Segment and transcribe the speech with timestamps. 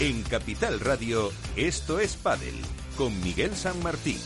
[0.00, 2.54] En Capital Radio, esto es Padel,
[2.96, 4.16] con Miguel San Martín.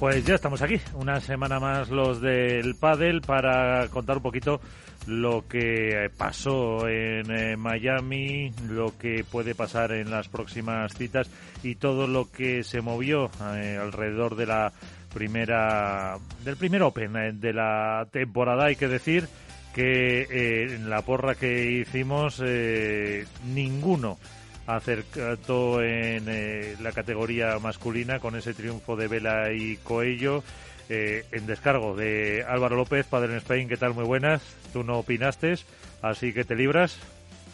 [0.00, 4.60] Pues ya estamos aquí, una semana más los del pádel para contar un poquito
[5.06, 11.28] lo que pasó en eh, Miami, lo que puede pasar en las próximas citas
[11.62, 14.72] y todo lo que se movió eh, alrededor de la
[15.12, 18.66] primera del primer Open eh, de la temporada.
[18.66, 19.28] Hay que decir
[19.74, 22.42] que en la porra que hicimos
[23.46, 24.18] ninguno
[24.66, 30.44] acercó en la categoría masculina con ese triunfo de Vela y Coello.
[30.88, 33.94] Eh, en descargo de Álvaro López, padre en Spain, ¿qué tal?
[33.94, 34.42] Muy buenas.
[34.72, 35.54] Tú no opinaste,
[36.02, 36.98] así que te libras.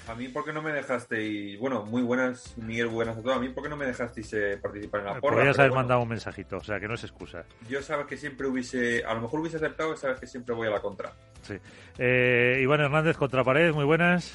[0.09, 1.23] A mí, ¿por qué no me dejaste?
[1.23, 3.37] Y bueno, muy buenas, Miguel, buenas a todos.
[3.37, 5.37] A mí, ¿por qué no me dejasteis eh, participar en la porra?
[5.37, 7.45] Podrías haber mandado un mensajito, o sea que no es excusa.
[7.69, 10.71] Yo sabes que siempre hubiese, a lo mejor hubiese aceptado, sabes que siempre voy a
[10.71, 11.13] la contra.
[11.43, 11.55] Sí.
[12.03, 14.33] Iván Hernández contra Paredes, muy buenas.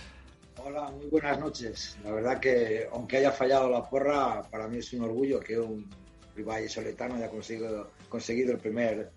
[0.58, 1.98] Hola, muy buenas noches.
[2.04, 5.90] La verdad que, aunque haya fallado la porra, para mí es un orgullo que un
[6.36, 9.10] rival soletano haya conseguido, conseguido el primer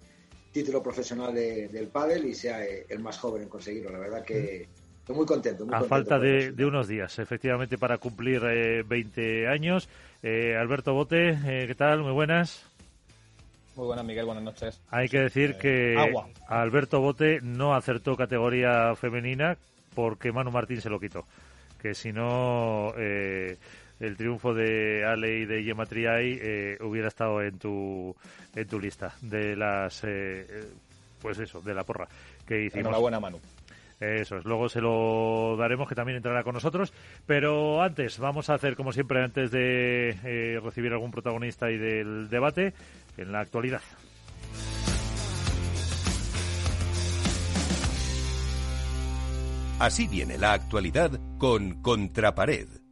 [0.51, 3.91] título profesional del pádel y sea el más joven en conseguirlo.
[3.91, 4.67] La verdad que
[5.01, 5.67] estoy muy contento.
[5.71, 9.91] a falta de, unos días, efectivamente, para cumplir 20 eh, años.
[10.23, 12.01] Eh, Alberto Bote, eh, ¿qué tal?
[12.01, 12.65] Muy buenas.
[13.77, 14.81] Muy buenas, Miguel, buenas noches.
[14.89, 15.95] Hay que decir que
[16.49, 19.59] Alberto Bote no acertó categoría femenina,
[19.95, 21.27] porque Manu Martín se lo quitó.
[21.83, 23.59] Que si no, eh,
[24.01, 28.15] el triunfo de Ale y de Gemma Triay eh, hubiera estado en tu,
[28.55, 30.69] en tu lista de las, eh,
[31.21, 32.09] pues eso, de la porra
[32.47, 32.87] que hicimos.
[32.87, 33.41] Enhorabuena, Manu.
[33.99, 36.93] Eso es, luego se lo daremos, que también entrará con nosotros.
[37.25, 42.75] Pero antes, vamos a hacer, como siempre, antes de recibir algún protagonista y del debate,
[43.17, 43.81] en la actualidad.
[49.79, 52.86] Así viene la actualidad con Contrapared.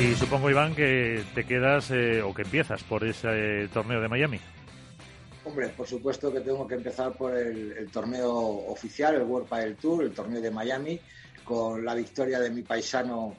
[0.00, 4.40] Y supongo, Iván, que te quedas eh, o que empiezas por ese torneo de Miami.
[5.44, 8.32] Hombre, por supuesto que tengo que empezar por el, torneo
[8.68, 10.98] oficial, el World Padel Tour, el torneo de Miami,
[11.44, 13.36] con la victoria de mi paisano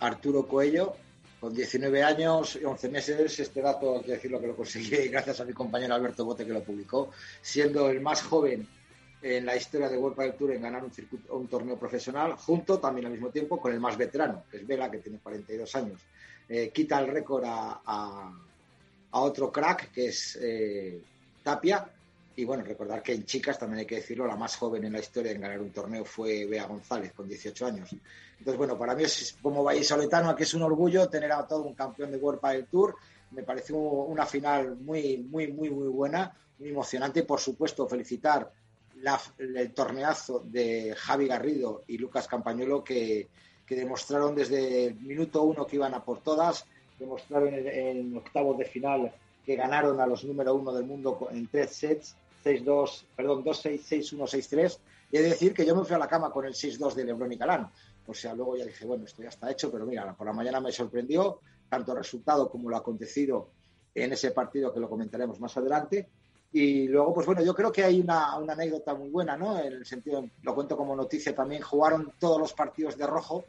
[0.00, 0.96] Arturo Coello,
[1.40, 5.40] con 19 años y 11 meses, este dato hay que decirlo que lo conseguí gracias
[5.40, 8.66] a mi compañero Alberto Bote que lo publicó, siendo el más joven
[9.26, 12.78] en la historia de World Padel Tour en ganar un, circuito, un torneo profesional, junto
[12.78, 16.00] también al mismo tiempo con el más veterano, que es Vela, que tiene 42 años.
[16.48, 21.00] Eh, quita el récord a, a, otro crack, que es eh,
[21.42, 21.88] Tapia,
[22.36, 25.00] y bueno, recordar que en chicas, también hay que decirlo, la más joven en la
[25.00, 27.90] historia en ganar un torneo fue Bea González, con 18 años.
[28.38, 31.74] Entonces, bueno, para mí es como vallisoletano, aquí es un orgullo tener a todo un
[31.74, 32.94] campeón de World del Tour.
[33.30, 37.22] Me pareció una final muy, muy, muy, muy buena, muy emocionante.
[37.22, 38.52] Por supuesto, felicitar
[39.38, 43.28] el torneazo de Javi Garrido y Lucas Campañuelo que,
[43.68, 46.66] demostraron desde el minuto uno que iban a por todas,
[46.98, 49.12] demostraron en, en octavos de final
[49.44, 54.18] que ganaron a los número uno del mundo en tres sets 6-2, perdón, 2-6, 6-1,
[54.18, 54.78] 6-3.
[55.10, 57.04] Y he de decir que yo me fui a la cama con el 6-2 de
[57.04, 57.70] Lebron y Calán.
[58.06, 60.60] O sea, luego ya dije, bueno, esto ya está hecho, pero mira, por la mañana
[60.60, 63.50] me sorprendió tanto el resultado como lo acontecido
[63.94, 66.08] en ese partido que lo comentaremos más adelante.
[66.52, 69.58] Y luego, pues bueno, yo creo que hay una, una anécdota muy buena, ¿no?
[69.58, 73.44] En el sentido, lo cuento como noticia también, jugaron todos los partidos de rojo,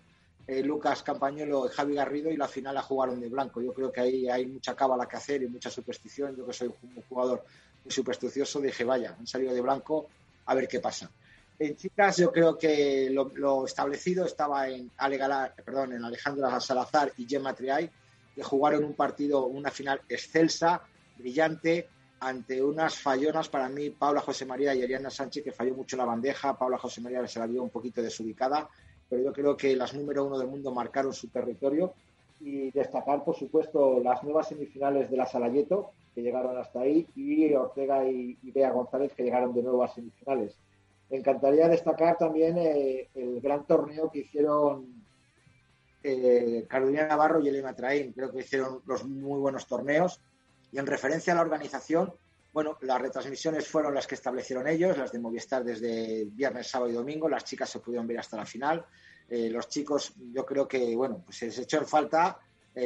[0.47, 3.61] eh, Lucas Campañuelo y Javi Garrido, y la final la jugaron de blanco.
[3.61, 6.35] Yo creo que ahí hay mucha cábala que hacer y mucha superstición.
[6.35, 7.43] Yo que soy un jugador
[7.87, 10.07] supersticioso, dije, vaya, han salido de blanco,
[10.45, 11.09] a ver qué pasa.
[11.59, 15.19] En chicas, yo creo que lo, establecido estaba en, Ale
[15.65, 17.89] perdón, en Alejandra Salazar y Gemma Triay,
[18.35, 20.83] que jugaron un partido, una final excelsa,
[21.17, 25.97] brillante, ante unas fallonas para mí, Paula José María y Ariana Sánchez, que falló mucho
[25.97, 26.57] la bandeja.
[26.57, 28.67] Paula José María se la vio un poquito desubicada,
[29.09, 31.93] pero yo creo que las número uno del mundo marcaron su territorio.
[32.39, 37.53] Y destacar, por supuesto, las nuevas semifinales de la Salayeto, que llegaron hasta ahí, y
[37.53, 40.55] Ortega y, Bea González, que llegaron de nuevo a semifinales.
[41.09, 45.03] Me encantaría destacar también eh, el gran torneo que hicieron
[46.03, 48.13] eh, Carolina Navarro y Elena Traín.
[48.13, 50.19] Creo que hicieron los muy buenos torneos.
[50.71, 52.13] Y en referencia a la organización,
[52.53, 56.95] bueno, las retransmisiones fueron las que establecieron ellos, las de Movistar desde viernes, sábado y
[56.95, 57.29] domingo.
[57.29, 58.85] Las chicas se pudieron ver hasta la final.
[59.29, 62.39] Eh, los chicos, yo creo que, bueno, pues se les echó en falta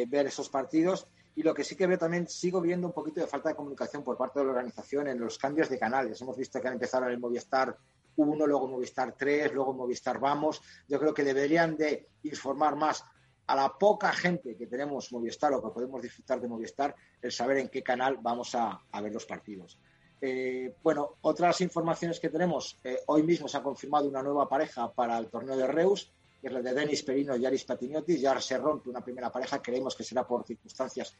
[0.07, 1.05] ver esos partidos
[1.35, 4.03] Y lo que sí que veo también, sigo viendo un poquito de falta de comunicación
[4.03, 6.21] por parte de la organización en los cambios de canales.
[6.21, 7.77] Hemos visto que han empezado en el Movistar
[8.15, 10.61] 1, luego Movistar 3, luego Movistar Vamos.
[10.87, 13.05] Yo creo que deberían de informar más
[13.47, 17.57] a la poca gente que tenemos Movistar o que podemos disfrutar de Movistar, el saber
[17.57, 19.79] en qué canal vamos a, ver los partidos.
[20.21, 24.91] Eh, bueno, otras informaciones que tenemos, eh, hoy mismo se ha confirmado una nueva pareja
[24.91, 28.39] para el torneo de Reus, que es la de Denis Perino y Aris Patiniotis, ya
[28.39, 31.15] se rompe una primera pareja, creemos que será por circunstancias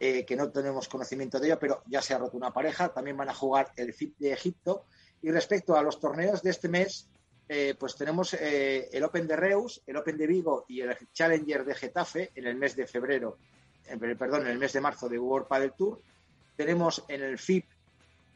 [0.00, 3.16] eh, que no tenemos conocimiento de ello, pero ya se ha roto una pareja, también
[3.16, 4.84] van a jugar el FIP de Egipto,
[5.22, 7.08] y respecto a los torneos de este mes,
[7.48, 11.64] eh, pues tenemos eh, el Open de Reus, el Open de Vigo y el Challenger
[11.64, 13.36] de Getafe en el mes de febrero,
[14.18, 16.00] perdón, en el mes de marzo de World Padel Tour.
[16.56, 17.66] Tenemos en el FIP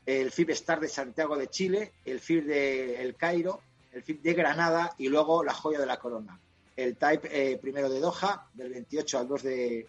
[0.04, 3.60] el FIP Star de Santiago de Chile, el FIP de El Cairo,
[3.92, 6.40] el FIP de Granada y luego la joya de la corona.
[6.74, 9.86] El Type eh, primero de Doha, del 28 al 2 de,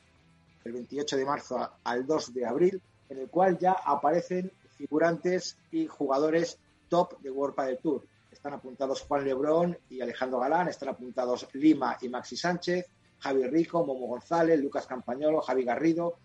[0.66, 5.88] del 28 de marzo al 2 de abril, en el cual ya aparecen figurantes y
[5.88, 6.57] jugadores
[6.89, 8.04] top de World Padel Tour
[8.39, 12.86] están apuntados Juan Lebrón y Alejandro Galán, están apuntados Lima y Maxi Sánchez,
[13.19, 16.19] Javi Rico, Momo González, Lucas Campañolo, Javi Garrido.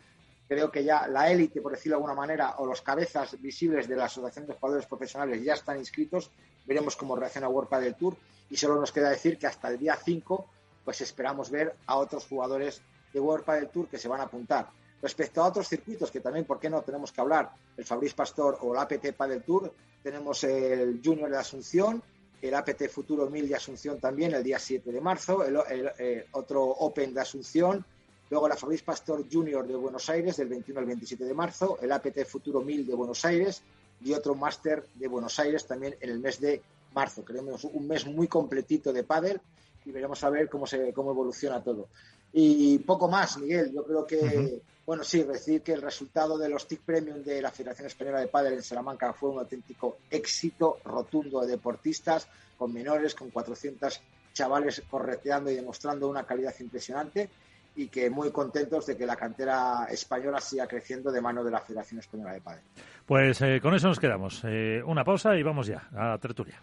[0.47, 3.97] Creo que ya la élite, por decirlo de alguna manera, o los cabezas visibles de
[3.97, 6.31] la Asociación de Jugadores Profesionales ya están inscritos.
[6.65, 8.17] Veremos cómo reacciona World del Tour.
[8.49, 10.49] Y solo nos queda decir que hasta el día 5
[10.85, 12.81] pues esperamos ver a otros jugadores
[13.13, 14.69] de World del Tour que se van a apuntar.
[15.05, 17.51] Respecto a otros circuitos que también, ¿por qué no tenemos que hablar?
[17.77, 19.71] El Fabriz Pastor o el APT Padel Tour,
[20.03, 22.03] tenemos el Junior de Asunción,
[22.41, 27.13] el APT Futuro 1000 de Asunción también el día 7 de marzo, eh, otro Open
[27.13, 27.85] de Asunción,
[28.31, 31.93] luego la Fabriz Pastor Junior de Buenos Aires del 21 al 27 de marzo, el
[31.93, 33.63] APT Futuro 1000 de Buenos Aires
[34.03, 36.63] y otro Máster de Buenos Aires también en el mes de
[36.95, 37.23] marzo.
[37.27, 39.39] Creemos un mes muy completito de pádel
[39.85, 41.89] y veremos a ver cómo se cómo evoluciona todo.
[42.37, 43.73] Y poco más, Miguel.
[43.73, 47.51] Yo creo que bueno, sí, decir que el resultado de los TIC Premium de la
[47.51, 52.29] Federación Española de Padel en Salamanca fue un auténtico éxito rotundo de deportistas,
[52.59, 54.01] con menores, con 400
[54.35, 57.31] chavales correteando y demostrando una calidad impresionante
[57.77, 61.61] y que muy contentos de que la cantera española siga creciendo de mano de la
[61.61, 62.63] Federación Española de Padel.
[63.07, 64.43] Pues eh, con eso nos quedamos.
[64.45, 66.63] Eh, una pausa y vamos ya a tertulia.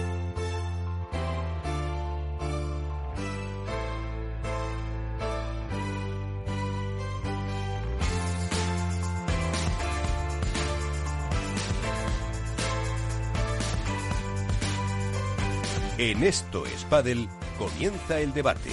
[16.01, 16.83] En Esto es
[17.59, 18.71] comienza el debate.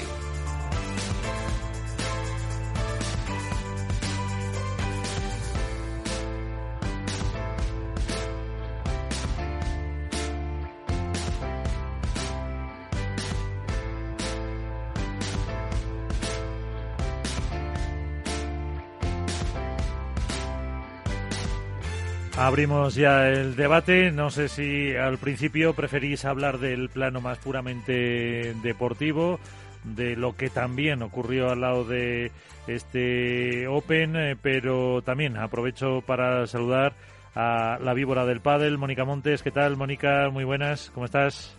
[22.49, 24.11] Abrimos ya el debate.
[24.11, 29.39] No sé si al principio preferís hablar del plano más puramente deportivo,
[29.85, 32.33] de lo que también ocurrió al lado de
[32.67, 36.95] este Open, eh, pero también aprovecho para saludar
[37.35, 39.43] a la víbora del pádel, Mónica Montes.
[39.43, 40.31] ¿Qué tal, Mónica?
[40.31, 41.55] Muy buenas, ¿cómo estás?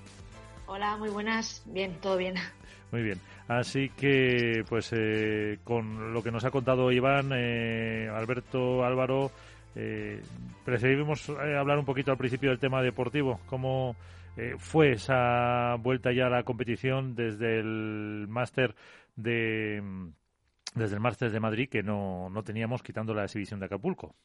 [0.65, 1.61] Hola, muy buenas.
[1.67, 2.33] Bien, todo bien.
[2.91, 3.21] Muy bien.
[3.47, 9.31] Así que, pues, eh, con lo que nos ha contado Iván, eh, Alberto, Álvaro,
[9.75, 10.21] eh,
[10.65, 13.39] preferimos eh, hablar un poquito al principio del tema deportivo.
[13.45, 13.95] ¿Cómo
[14.37, 18.75] eh, fue esa vuelta ya a la competición desde el máster
[19.15, 19.81] de
[20.75, 24.15] desde el máster de Madrid que no, no teníamos quitando la exhibición de Acapulco?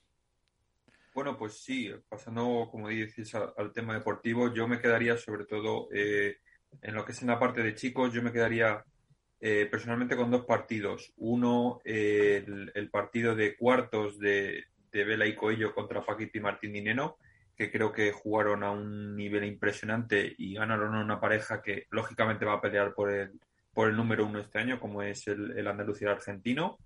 [1.15, 6.39] Bueno, pues sí, pasando, como dices, al, tema deportivo, yo me quedaría sobre todo eh,
[6.83, 8.85] en lo que es en la parte de chicos, yo me quedaría
[9.71, 11.13] personalmente con dos partidos.
[11.19, 14.65] Uno, el, partido de cuartos de,
[14.99, 17.19] de Vela y Coello contra Paquito y Martín Dineno,
[17.57, 22.45] que creo que jugaron a un nivel impresionante y ganaron a una pareja que lógicamente
[22.45, 23.33] va a pelear por el,
[23.73, 26.79] por el número uno este año, como es el, el argentino.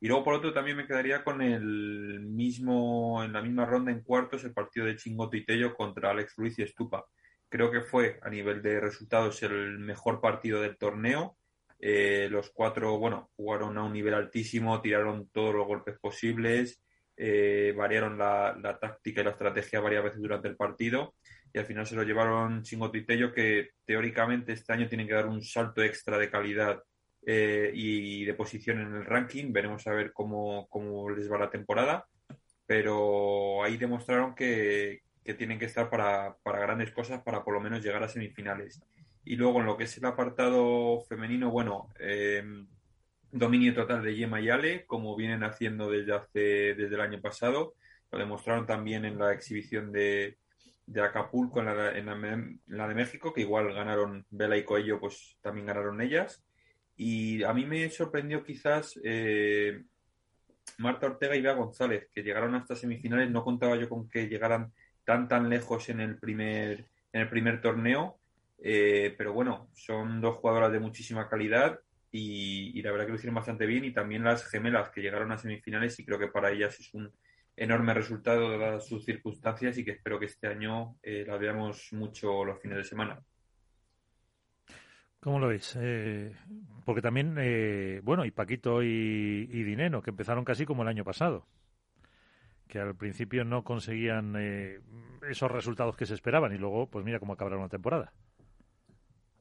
[0.00, 4.02] Y luego por otro también me quedaría con el mismo, en la misma ronda en
[4.02, 7.06] cuartos, el partido de Chingoto y Tello contra Alex Ruiz y Estupa.
[7.48, 11.38] Creo que fue a nivel de resultados el mejor partido del torneo.
[11.78, 16.82] Eh, los cuatro, bueno, jugaron a un nivel altísimo, tiraron todos los golpes posibles,
[17.16, 21.14] eh, variaron la, la, táctica y la estrategia varias veces durante el partido
[21.54, 25.14] y al final se lo llevaron Chingoto y Tello que teóricamente este año tienen que
[25.14, 26.82] dar un salto extra de calidad
[27.24, 29.52] eh, y de posición en el ranking.
[29.52, 32.06] Veremos a ver cómo, cómo les va la temporada.
[32.66, 37.60] Pero ahí demostraron que, que tienen que estar para, para, grandes cosas para por lo
[37.60, 38.82] menos llegar a semifinales.
[39.24, 42.42] Y luego en lo que es el apartado femenino, bueno, eh,
[43.34, 46.40] dominio total de Yema y Ale, como vienen haciendo desde hace,
[46.74, 47.74] desde el año pasado.
[48.12, 50.38] Lo demostraron también en la exhibición de,
[50.86, 54.62] de Acapulco en la, en, la, en la, de México, que igual ganaron Vela y
[54.62, 56.44] Coello, pues también ganaron ellas.
[56.96, 59.82] Y a mí me sorprendió quizás eh,
[60.78, 63.32] Marta Ortega y Bea González, que llegaron hasta semifinales.
[63.32, 64.72] No contaba yo con que llegaran
[65.04, 68.20] tan tan lejos en el primer, en el primer torneo.
[68.62, 71.80] Eh, pero bueno, son dos jugadoras de muchísima calidad
[72.16, 73.84] y, y, la verdad que lo hicieron bastante bien.
[73.84, 77.12] Y también las gemelas que llegaron a semifinales y creo que para ellas es un
[77.56, 82.44] enorme resultado dadas sus circunstancias y que espero que este año eh, las veamos mucho
[82.44, 83.20] los fines de semana.
[85.18, 85.74] ¿Cómo lo veis?
[85.80, 86.36] Eh,
[86.84, 91.02] porque también, eh, bueno, y Paquito y, y, Dineno, que empezaron casi como el año
[91.02, 91.46] pasado,
[92.68, 94.80] que al principio no conseguían eh,
[95.30, 98.12] esos resultados que se esperaban y luego, pues mira cómo acabaron la temporada.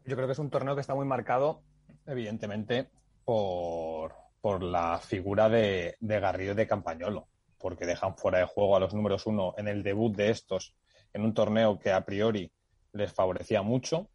[0.06, 1.62] Yo creo que es un torneo que está muy marcado,
[2.06, 2.90] evidentemente,
[3.26, 8.80] por, por la figura de, de Garrido de Campañolo, porque dejan fuera de juego a
[8.80, 10.76] los números uno en el debut de estos
[11.14, 12.52] en un torneo que a priori
[12.94, 14.10] les favorecía mucho.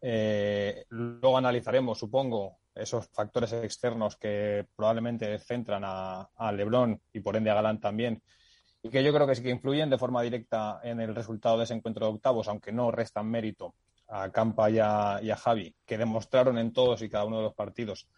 [0.00, 7.36] Eh, luego analizaremos, supongo, esos factores externos que probablemente centran a, a, Lebron y por
[7.36, 8.22] ende a Galán también,
[8.82, 11.64] y que yo creo que sí que influyen de forma directa en el resultado de
[11.64, 13.74] ese encuentro de octavos, aunque no restan mérito
[14.16, 18.08] a Campa y a, Javi, que demostraron en todos y cada uno de los partidos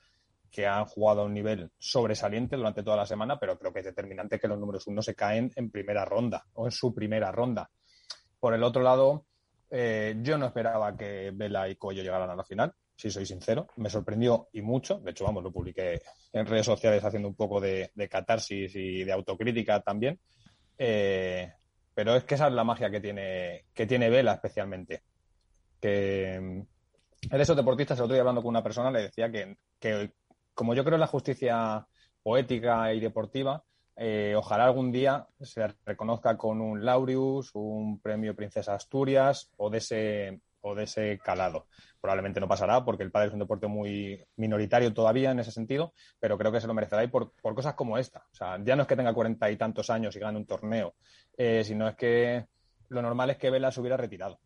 [0.51, 3.87] que han jugado a un nivel sobresaliente durante toda la semana, pero creo que es
[3.87, 7.71] determinante que los números uno se caen en primera ronda o en su primera ronda.
[8.39, 9.25] Por el otro lado,
[9.71, 13.69] eh, yo no esperaba que Vela y Coello llegaran a la final, si soy sincero.
[13.77, 14.99] Me sorprendió y mucho.
[14.99, 19.03] De hecho, vamos, lo publiqué en redes sociales haciendo un poco de, de catarsis y
[19.03, 20.21] de autocrítica también.
[20.77, 21.51] Eh,
[21.95, 25.03] pero es que esa es la magia que tiene, que tiene Vela especialmente.
[25.81, 26.67] Que en
[27.31, 30.13] esos deportistas, el otro día hablando con una persona, le decía que, que
[30.55, 31.87] como yo creo en la justicia
[32.23, 33.63] poética y deportiva,
[33.97, 39.79] eh, ojalá algún día se reconozca con un Laureus, un premio Princesa Asturias o de
[39.79, 41.67] ese o de ese calado.
[42.01, 45.93] Probablemente no pasará porque el padre es un deporte muy minoritario todavía en ese sentido,
[46.19, 48.27] pero creo que se lo merecerá y por, por cosas como esta.
[48.33, 50.95] O sea, ya no es que tenga cuarenta y tantos años y gane un torneo,
[51.37, 52.47] eh, sino es que
[52.89, 54.41] lo normal es que Vela se hubiera retirado.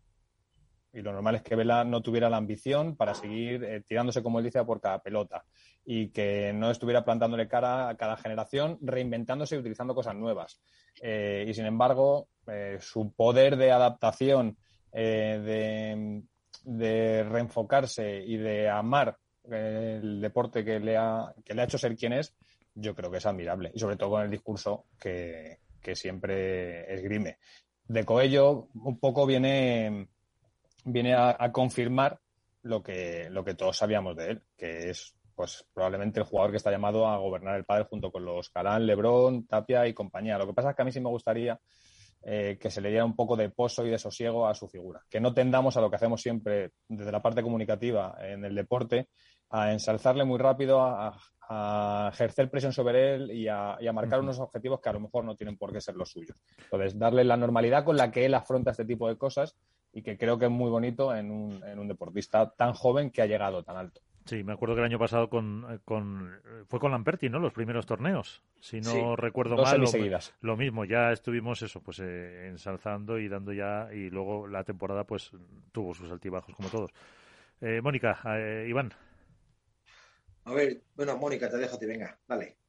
[0.93, 4.39] Y lo normal es que Vela no tuviera la ambición para seguir eh, tirándose, como
[4.39, 5.45] él dice, por cada pelota.
[5.85, 10.61] Y que no estuviera plantándole cara a cada generación, reinventándose y utilizando cosas nuevas.
[11.01, 14.57] Eh, y sin embargo, eh, su poder de adaptación,
[14.93, 16.23] eh, de,
[16.65, 19.17] de, reenfocarse y de amar
[19.49, 22.35] el deporte que le, ha, que le ha hecho ser quien es,
[22.75, 23.71] yo creo que es admirable.
[23.75, 27.39] Y sobre todo con el discurso que, que siempre esgrime.
[27.87, 30.09] De Coello, un poco viene
[30.85, 32.19] viene a, a, confirmar
[32.63, 36.59] lo que, lo que todos sabíamos de él, que es pues probablemente el jugador que
[36.59, 40.37] está llamado a gobernar el padre junto con los Calán, Lebrón, Tapia y compañía.
[40.37, 41.59] Lo que pasa es que a mí sí me gustaría
[42.23, 45.01] eh, que se le diera un poco de pozo y de sosiego a su figura.
[45.09, 49.09] Que no tendamos a lo que hacemos siempre desde la parte comunicativa en el deporte,
[49.49, 51.19] a ensalzarle muy rápido, a,
[51.49, 54.25] a ejercer presión sobre él y a, y a marcar uh -huh.
[54.27, 56.37] unos objetivos que a lo mejor no tienen por qué ser los suyos.
[56.59, 59.57] Entonces, darle la normalidad con la que él afronta este tipo de cosas
[59.93, 63.23] y que creo que es muy bonito en un, en un deportista tan joven que
[63.23, 64.01] ha llegado tan alto.
[64.27, 66.31] Sí, me acuerdo que el año pasado con, con
[66.69, 67.39] fue con Lamperti, ¿no?
[67.39, 68.43] Los primeros torneos.
[68.61, 70.35] Si no sí, recuerdo dos mal, lo, seguidas.
[70.41, 75.05] lo mismo, ya estuvimos eso, pues eh, ensalzando y dando ya y luego la temporada
[75.05, 75.33] pues
[75.73, 76.93] tuvo sus altibajos como todos.
[77.61, 78.93] Eh, Mónica, eh, Iván.
[80.45, 82.60] A ver, bueno, Mónica, te dejo, te venga, dale.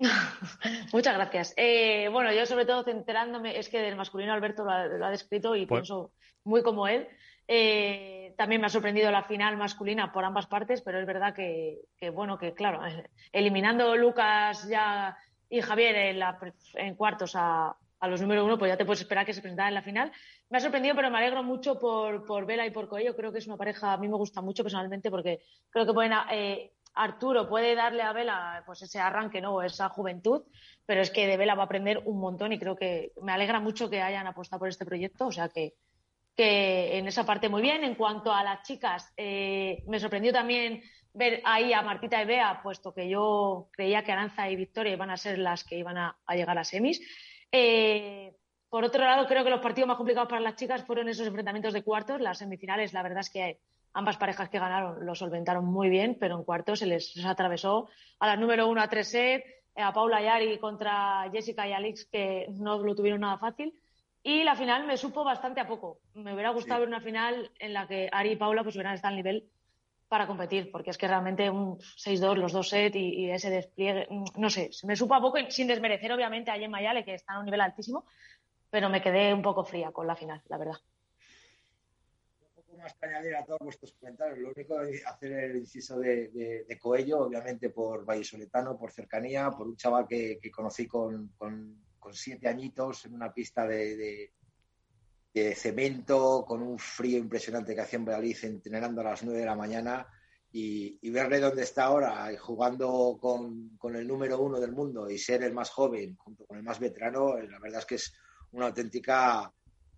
[0.92, 1.54] Muchas gracias.
[1.56, 5.10] Eh, bueno, yo sobre todo centrándome, es que del masculino Alberto lo ha, lo ha
[5.10, 5.80] descrito y pues...
[5.80, 6.12] pienso
[6.44, 7.08] muy como él.
[7.46, 11.80] Eh, también me ha sorprendido la final masculina por ambas partes, pero es verdad que,
[11.98, 12.80] que bueno, que claro,
[13.32, 15.16] eliminando Lucas ya
[15.48, 16.38] y Javier en, la,
[16.74, 19.70] en cuartos a, a, los número uno, pues ya te puedes esperar que se presentaran
[19.70, 20.12] en la final.
[20.48, 23.16] Me ha sorprendido, pero me alegro mucho por, por Vela y por Coello.
[23.16, 25.40] Creo que es una pareja, a mí me gusta mucho personalmente porque
[25.70, 29.62] creo que pueden eh, Arturo puede darle a Vela pues ese arranque, ¿no?
[29.62, 30.42] esa juventud,
[30.86, 33.60] pero es que de Vela va a aprender un montón y creo que me alegra
[33.60, 35.74] mucho que hayan apostado por este proyecto, o sea que,
[36.36, 37.84] que en esa parte muy bien.
[37.84, 40.82] En cuanto a las chicas, eh, me sorprendió también
[41.12, 45.10] ver ahí a Martita y Bea, puesto que yo creía que Aranza y Victoria iban
[45.10, 47.00] a ser las que iban a, llegar a semis.
[47.52, 48.32] Eh,
[48.68, 51.72] por otro lado, creo que los partidos más complicados para las chicas fueron esos enfrentamientos
[51.72, 52.20] de cuartos.
[52.20, 53.60] Las semifinales, la verdad es que
[53.92, 58.26] ambas parejas que ganaron lo solventaron muy bien, pero en cuartos se les, atravesó a
[58.26, 59.44] la número uno a tres set,
[59.74, 63.74] eh, a Paula Yari contra Jessica y Alix, que no lo tuvieron nada fácil.
[64.22, 66.00] Y la final me supo bastante a poco.
[66.14, 69.12] Me hubiera gustado ver una final en la que Ari y Paula pues hubieran estado
[69.12, 69.48] al nivel
[70.08, 74.24] para competir, porque es que realmente un 6-2, los dos sets y, ese despliegue, mm,
[74.38, 77.38] no sé, me supo a poco, sin desmerecer obviamente a Gemma Yale, que está a
[77.38, 78.04] un nivel altísimo,
[78.70, 80.78] pero me quedé un poco fría con la final, la verdad.
[82.80, 86.78] Más que añadir a todos vuestros comentarios, lo único es hacer el inciso de, de,
[86.78, 92.48] Coello, obviamente por Vallesoletano, por cercanía, por un chaval que, conocí con, con, con, siete
[92.48, 94.32] añitos en una pista de
[95.32, 99.46] de cemento, con un frío impresionante que hacía en Valladolid, entrenando a las 9 de
[99.46, 100.06] la mañana.
[100.52, 105.44] Y, verle dónde está ahora, jugando con, con, el número uno del mundo y ser
[105.44, 108.12] el más joven junto con el más veterano, la verdad es que es
[108.50, 109.52] una auténtica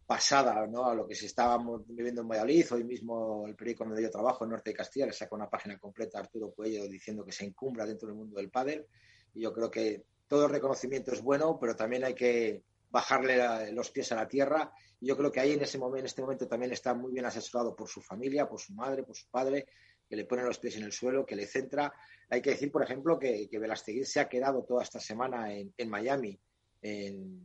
[0.06, 0.87] pasada ¿no?
[0.87, 2.73] a lo que se estaba viviendo en Valladolid.
[2.73, 5.78] Hoy mismo el periódico donde yo trabajo, en Norte de Castilla, le saca una página
[5.78, 8.87] completa a Arturo Cuello diciendo que se encumbra dentro del mundo del pádel.
[9.35, 14.12] Y yo creo que todo reconocimiento es bueno, pero también hay que bajarle los pies
[14.12, 14.73] a la tierra
[15.04, 17.75] yo creo que ahí en ese momento, en este momento también está muy bien asesorado
[17.75, 19.66] por su familia, por su madre, por su padre,
[20.09, 21.92] que le pone los pies en el suelo, que le centra.
[22.30, 26.38] Hay que decir, por ejemplo, que, que se ha quedado toda esta semana en, Miami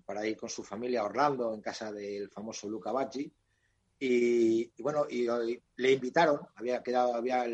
[0.05, 3.31] para ir con su familia a Orlando, en casa del famoso Luca Bacci.
[3.99, 5.27] Y, bueno, y,
[5.75, 7.45] le invitaron, había quedado, había,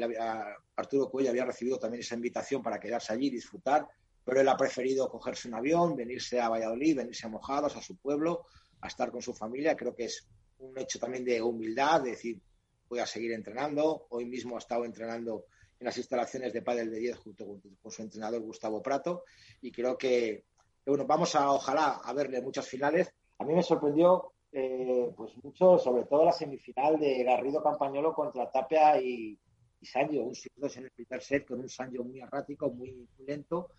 [0.76, 3.88] Arturo Cuello había recibido también esa invitación para quedarse allí disfrutar,
[4.26, 7.98] pero él ha preferido cogerse un avión, venirse a Valladolid, venirse a Mojados, a su
[7.98, 8.46] pueblo,
[8.82, 9.76] a estar con su familia.
[9.76, 10.28] Creo que es
[10.60, 12.42] un hecho también de humildad, de decir,
[12.88, 14.08] voy a seguir entrenando.
[14.10, 15.46] Hoy mismo ha estado entrenando
[15.80, 17.46] en las instalaciones de Padel de 10 junto
[17.82, 19.24] con su entrenador Gustavo Prato
[19.62, 20.46] y creo que,
[20.86, 23.14] bueno, vamos a, ojalá, a verle muchas finales.
[23.40, 28.52] A mí me sorprendió eh, pues mucho, sobre todo la semifinal de Garrido Campañolo contra
[28.52, 29.38] Tapia y,
[29.80, 33.70] y Sancho, un 6 en el primer set con un Sancho muy errático, muy lento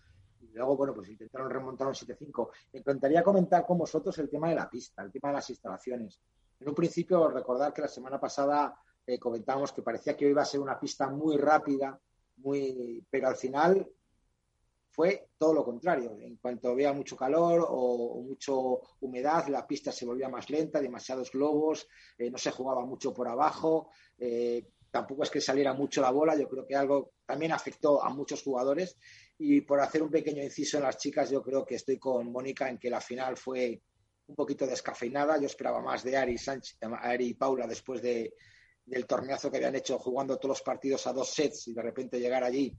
[0.41, 2.49] y luego, bueno, pues intentaron remontar un 7-5.
[2.73, 6.19] Me encantaría comentar con vosotros el tema de la pista, el tema de las instalaciones.
[6.59, 10.45] En un principio, recordar que la semana pasada eh, comentábamos que parecía que iba a
[10.45, 11.99] ser una pista muy rápida,
[12.37, 13.87] muy, pero al final
[14.95, 16.17] fue todo lo contrario.
[16.21, 18.53] En cuanto había mucho calor o, mucha
[19.01, 23.27] humedad, la pista se volvía más lenta, demasiados globos, eh, no se jugaba mucho por
[23.27, 28.01] abajo, eh, tampoco es que saliera mucho la bola, yo creo que algo también afectó
[28.01, 28.97] a muchos jugadores
[29.37, 32.69] y por hacer un pequeño inciso en las chicas, yo creo que estoy con Mónica
[32.69, 33.81] en que la final fue
[34.27, 35.37] un poquito descafeinada.
[35.37, 36.37] Yo esperaba más de Ari,
[37.01, 38.33] Ari y Paula después de,
[38.85, 42.19] del torneazo que habían hecho jugando todos los partidos a dos sets y de repente
[42.19, 42.73] llegar allí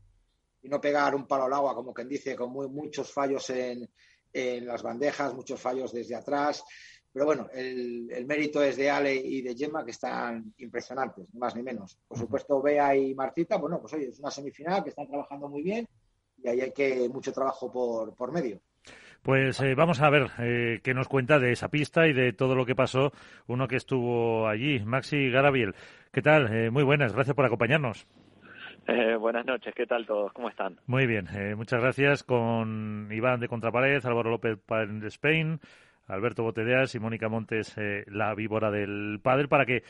[0.62, 3.88] y no pegar un palo al agua, como quien dice, con muy, muchos fallos en,
[4.32, 6.64] en, las bandejas, muchos fallos desde atrás.
[7.12, 11.40] Pero bueno, el, el, mérito es de Ale y de Gemma, que están impresionantes, ni
[11.40, 11.98] más ni menos.
[12.06, 15.62] Por supuesto, Bea y Martita, bueno, pues oye, es una semifinal que están trabajando muy
[15.62, 15.88] bien
[16.42, 18.60] y ahí hay que mucho trabajo por, por medio.
[19.22, 22.54] Pues eh, vamos a ver eh, qué nos cuenta de esa pista y de todo
[22.54, 23.12] lo que pasó
[23.48, 25.74] uno que estuvo allí, Maxi Garabiel.
[26.12, 26.52] ¿Qué tal?
[26.54, 28.06] Eh, muy buenas, gracias por acompañarnos.
[29.18, 30.32] Buenas noches, ¿qué tal todos?
[30.32, 30.76] ¿Cómo están?
[30.86, 35.60] Muy bien, muchas gracias con Iván de Contrapared, Álvaro López de Spain,
[36.06, 39.82] Alberto Botedeas y Mónica Montes, la víbora del padre, para que,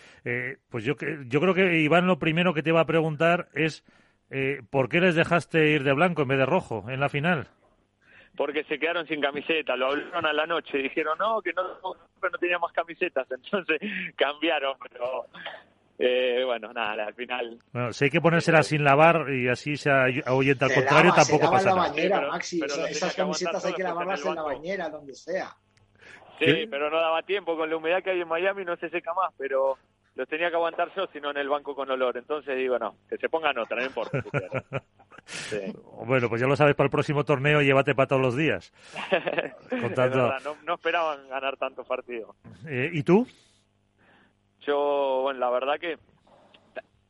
[0.71, 0.95] pues yo,
[1.27, 3.85] yo creo que Iván lo primero que te va a preguntar es
[4.31, 7.49] eh, ¿por qué les dejaste ir de blanco en vez de rojo en la final?
[8.37, 12.39] Porque se quedaron sin camiseta, lo hablaron a la noche, dijeron no, que no, no
[12.39, 13.81] teníamos camisetas, entonces
[14.17, 15.27] cambiaron, pero
[15.99, 17.59] eh, bueno, nada, al final.
[17.73, 21.71] Bueno, si hay que ponérsela sin lavar y así se ahuyenta al contrario, tampoco pasa
[21.71, 21.89] nada.
[21.89, 25.57] Bañera, Maxi, esas camisetas hay que lavarlas en la bañera, donde sea.
[26.39, 29.15] Sí, pero no daba tiempo, con la humedad que hay en Miami no se seca
[29.15, 29.79] más, pero
[30.17, 32.17] los tenía que aguantar yo, sino en el banco con olor.
[32.17, 34.23] Entonces digo, no, que se pongan otra, no importa.
[36.07, 38.73] Bueno, pues ya lo sabes para el próximo torneo, llévate para todos los días.
[40.65, 42.37] no, esperaban ganar tanto partido.
[42.69, 43.27] Eh, ¿Y tú?
[44.67, 45.99] Yo, bueno, la verdad que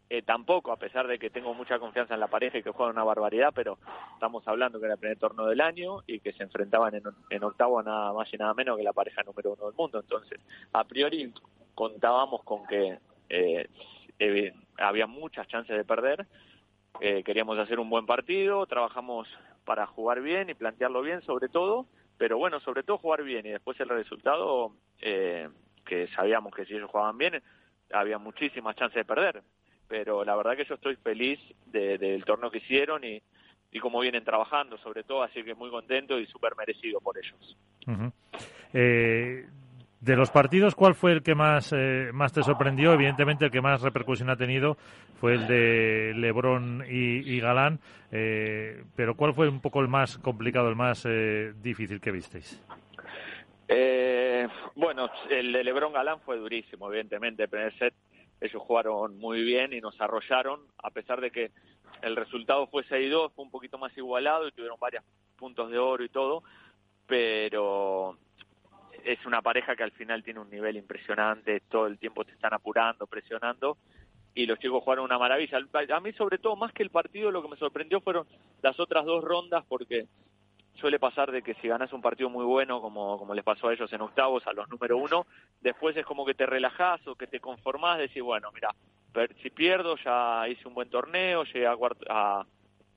[0.08, 2.94] eh, tampoco, a pesar de que tengo mucha confianza en la pareja y que juegan
[2.94, 3.78] una barbaridad, pero
[4.14, 6.94] estamos hablando que era el primer torneo del año y que se enfrentaban
[7.30, 10.00] en, octavo nada más y nada menos que la pareja número uno del mundo.
[10.00, 10.38] Entonces,
[10.72, 11.32] a priori
[11.74, 12.98] contábamos con que
[13.30, 13.68] eh,
[14.78, 16.26] había muchas chances de perder,
[17.00, 19.28] eh, queríamos hacer un buen partido, trabajamos
[19.64, 23.50] para jugar bien y plantearlo bien sobre todo, pero bueno, sobre todo jugar bien y
[23.50, 25.48] después el resultado, eh,
[25.86, 27.42] que sabíamos que si ellos jugaban bien,
[27.92, 29.42] había muchísimas chances de perder,
[29.88, 33.22] pero la verdad que yo estoy feliz del torneo que hicieron y,
[33.72, 37.56] y cómo vienen trabajando, sobre todo, así que muy contento y súper merecido por ellos.
[38.72, 39.46] eh,
[40.00, 42.92] de los partidos, ¿cuál fue el que más, eh, más te sorprendió?
[42.92, 44.76] Evidentemente, el que más repercusión ha tenido
[45.20, 47.80] fue el de Lebrón y, Galán,
[48.12, 52.62] eh, pero ¿cuál fue un poco el más complicado, el más eh, difícil que visteis?
[54.74, 57.44] Bueno, el de Lebrón Galán fue durísimo, evidentemente.
[57.44, 57.94] El primer set
[58.40, 61.52] ellos jugaron muy bien y nos arrollaron, a pesar de que
[62.02, 65.04] el resultado fue 6-2, fue un poquito más igualado y tuvieron varios
[65.36, 66.42] puntos de oro y todo,
[67.06, 68.18] pero
[69.04, 72.52] es una pareja que al final tiene un nivel impresionante, todo el tiempo te están
[72.52, 73.78] apurando, presionando,
[74.34, 75.58] y los chicos jugaron una maravilla.
[75.94, 78.26] A mí, sobre todo, más que el partido, lo que me sorprendió fueron
[78.60, 80.06] las otras dos rondas, porque
[80.76, 83.72] suele pasar de que si ganas un partido muy bueno, como, como les pasó a
[83.72, 85.26] ellos en octavos, a los número uno,
[85.60, 88.74] después es como que te relajás o que te conformás, decir, bueno, mira,
[89.42, 91.76] si pierdo ya hice un buen torneo, llegué a,
[92.08, 92.46] a,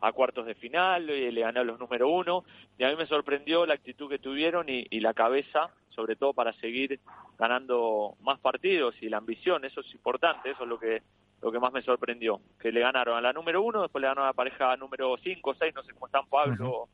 [0.02, 2.44] a cuartos de final, y le gané a los número uno,
[2.78, 6.54] y a mí me sorprendió la actitud que tuvieron y, la cabeza, sobre todo para
[6.54, 7.00] seguir
[7.38, 11.02] ganando más partidos y la ambición, eso es importante, eso es lo que
[11.42, 14.24] lo que más me sorprendió, que le ganaron a la número uno, después le ganó
[14.24, 16.90] a la pareja número cinco, seis, no sé cómo están Pablo,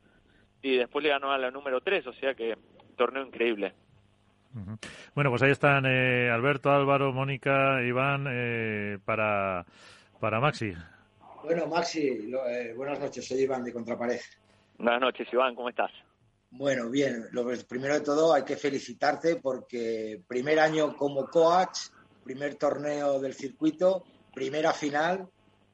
[0.62, 2.56] y después le ganó a la número tres, o sea que
[2.96, 3.74] torneo increíble.
[5.14, 9.66] Bueno, pues ahí están eh, Alberto, Álvaro, Mónica, Iván, eh, para,
[10.18, 10.72] para Maxi.
[11.42, 14.20] Bueno, Maxi, eh, buenas noches, soy Iván de Contrapared.
[14.78, 15.90] Buenas noches, Iván, ¿cómo estás?
[16.50, 21.90] Bueno, bien, lo, primero de todo hay que felicitarte porque primer año como coach,
[22.24, 25.28] primer torneo del circuito, primera final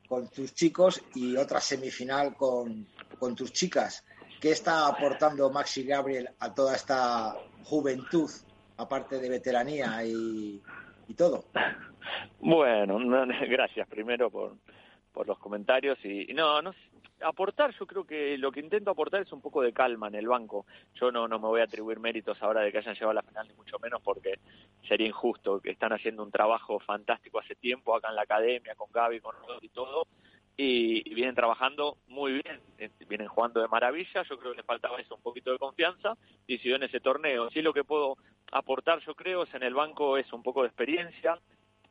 [0.09, 2.87] con tus chicos y otra semifinal con,
[3.19, 4.05] con tus chicas.
[4.43, 8.29] ¿Qué está aportando Maxi Gabriel a toda esta juventud,
[8.77, 10.61] aparte de veteranía y,
[11.17, 11.45] todo?
[12.41, 12.99] Bueno,
[13.49, 14.57] gracias primero por,
[15.13, 16.75] por los comentarios y, no, no
[17.21, 20.27] aportar, yo creo que lo que intento aportar es un poco de calma en el
[20.27, 20.67] banco.
[20.95, 23.23] Yo no, no me voy a atribuir méritos ahora de que hayan llegado a la
[23.23, 24.41] final, ni mucho menos porque
[24.89, 28.91] sería injusto, que están haciendo un trabajo fantástico hace tiempo acá en la academia, con
[28.91, 30.09] Gaby, con nosotros y todo,
[30.57, 35.01] y, vienen trabajando muy bien, eh, vienen jugando de maravilla, yo creo que les faltaba
[35.01, 37.51] eso, un poquito de confianza, y si en ese torneo.
[37.51, 38.17] Sí lo que puedo
[38.51, 41.39] aportar, yo creo, es en el banco es un poco de experiencia,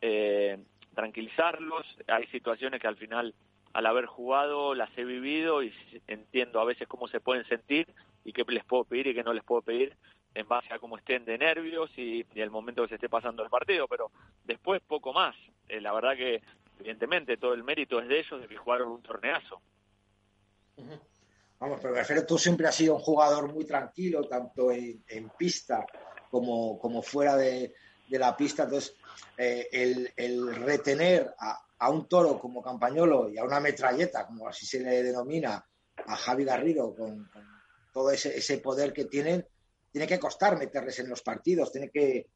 [0.02, 1.86] eh, tranquilizarlos.
[2.08, 3.34] Hay situaciones que al final,
[3.74, 5.74] al haber jugado, las he vivido y
[6.08, 7.88] entiendo a veces cómo se pueden sentir
[8.24, 9.96] y qué les puedo pedir y qué no les puedo pedir
[10.34, 13.50] en base a cómo estén de nervios y, el momento que se esté pasando el
[13.50, 14.12] partido, pero
[14.44, 15.36] después poco más.
[15.68, 16.42] Eh, la verdad que,
[16.82, 19.62] evidentemente, todo el mérito es de ellos, de que jugaron un torneazo.
[21.60, 25.86] Vamos, pero me tú siempre has sido un jugador muy tranquilo, tanto en, pista
[26.30, 27.74] como, como fuera de,
[28.12, 28.64] de la pista.
[28.64, 28.96] Entonces,
[29.38, 34.80] eh, el, retener a, un toro como Campañolo y a una metralleta, como así se
[34.80, 35.66] le denomina,
[36.06, 37.30] a Javi Garrido, con,
[37.92, 39.46] todo ese, poder que tienen,
[39.92, 42.28] tiene que costar meterles en los partidos, tiene que,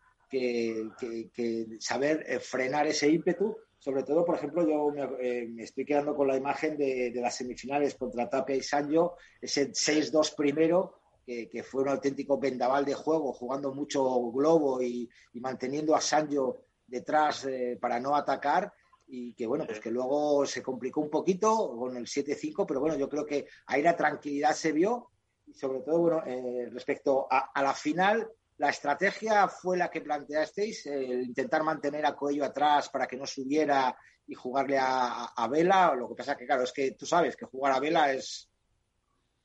[1.79, 3.55] saber eh, frenar ese ímpetu.
[3.85, 7.93] Sobre todo, por ejemplo, yo me, eh, estoy quedando con la imagen de, las semifinales
[7.93, 13.75] contra Tapia y Sanjo, ese 6-2 primero, que, fue un auténtico vendaval de juego, jugando
[13.75, 18.73] mucho globo y, manteniendo a Sancho detrás eh, para no atacar.
[19.05, 22.97] Y que bueno, pues que luego se complicó un poquito con el 7-5, pero bueno,
[22.97, 25.11] yo creo que ahí la tranquilidad se vio.
[25.45, 30.85] Y sobre todo, bueno, eh, respecto a, la final, la estrategia fue la que planteasteis,
[30.87, 33.95] el intentar mantener a Coello atrás para que no subiera
[34.27, 37.45] y jugarle a, a Vela, lo que pasa que claro, es que tú sabes que
[37.45, 38.49] jugar a Vela es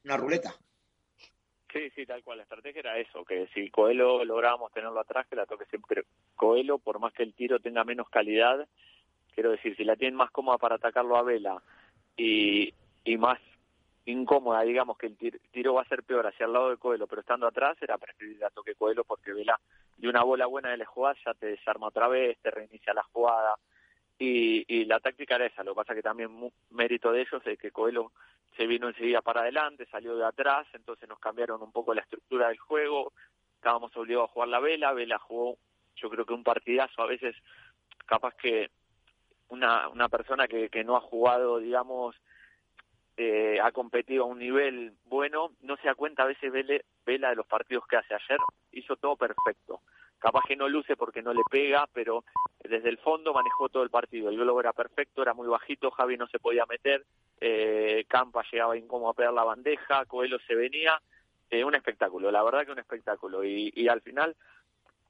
[0.04, 0.54] una ruleta.
[1.72, 2.38] Sí, sí, tal cual.
[2.38, 6.78] La estrategia era eso, que si Coelho lográbamos tenerlo atrás, que la toque siempre Coelho,
[6.78, 8.66] por más que el tiro tenga menos calidad,
[9.34, 11.62] quiero decir, si la tienen más cómoda para atacarlo a Vela
[12.16, 13.38] y, y más
[14.10, 17.20] incómoda, digamos que el tiro, va a ser peor hacia el lado de Coelho, pero
[17.20, 19.58] estando atrás era preferible a toque Coelho porque Vela
[19.96, 23.02] de una bola buena de la jugada ya te desarma otra vez, te reinicia la
[23.02, 23.56] jugada,
[24.18, 26.30] y, la táctica era esa, lo que pasa que también
[26.70, 28.12] mérito de ellos es que Coelho
[28.56, 32.48] se vino enseguida para adelante, salió de atrás, entonces nos cambiaron un poco la estructura
[32.48, 33.12] del juego,
[33.54, 35.56] estábamos obligados a jugar la vela, Vela jugó
[35.96, 37.36] yo creo que un partidazo, a veces
[38.06, 38.70] capaz que
[39.48, 42.16] una, una persona que, que no ha jugado, digamos,
[43.16, 46.52] eh, ha competido a un nivel bueno, no se da cuenta a veces
[47.04, 48.38] Vela de los partidos que hace ayer,
[48.72, 49.80] hizo todo perfecto
[50.20, 52.24] capaz que no luce porque no le pega, pero
[52.62, 54.28] desde el fondo manejó todo el partido.
[54.28, 57.04] El globo era perfecto, era muy bajito, Javi no se podía meter,
[57.40, 61.00] eh, Campa llegaba incómodo a pegar la bandeja, Coelho se venía,
[61.48, 63.42] eh, un espectáculo, la verdad que un espectáculo.
[63.42, 64.36] Y, y al final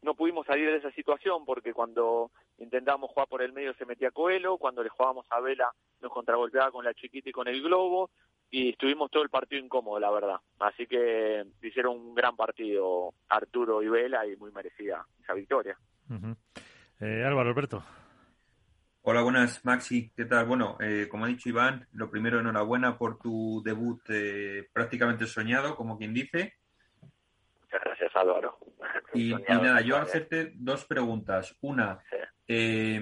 [0.01, 2.31] no pudimos salir de esa situación porque cuando
[2.61, 5.71] intentábamos jugar por el medio se metía Coelho, cuando le jugábamos a Vela
[6.01, 8.11] nos contragolpeaba con la chiquita y con el globo,
[8.51, 10.37] y estuvimos todo el partido incómodo, la verdad.
[10.59, 15.77] Así que hicieron un gran partido Arturo y Vela y muy merecida esa victoria.
[17.01, 17.83] eh, Álvaro Alberto.
[19.03, 20.13] Hola, buenas, Maxi.
[20.15, 20.47] ¿Qué tal?
[20.47, 25.75] Bueno, eh, como ha dicho Iván, lo primero, enhorabuena por tu debut eh, prácticamente soñado,
[25.75, 26.55] como quien dice.
[27.63, 28.59] Muchas gracias, Álvaro.
[29.15, 31.57] Y, y nada, yo hacerte dos preguntas.
[31.63, 32.17] Una, sí.
[32.53, 33.01] Eh,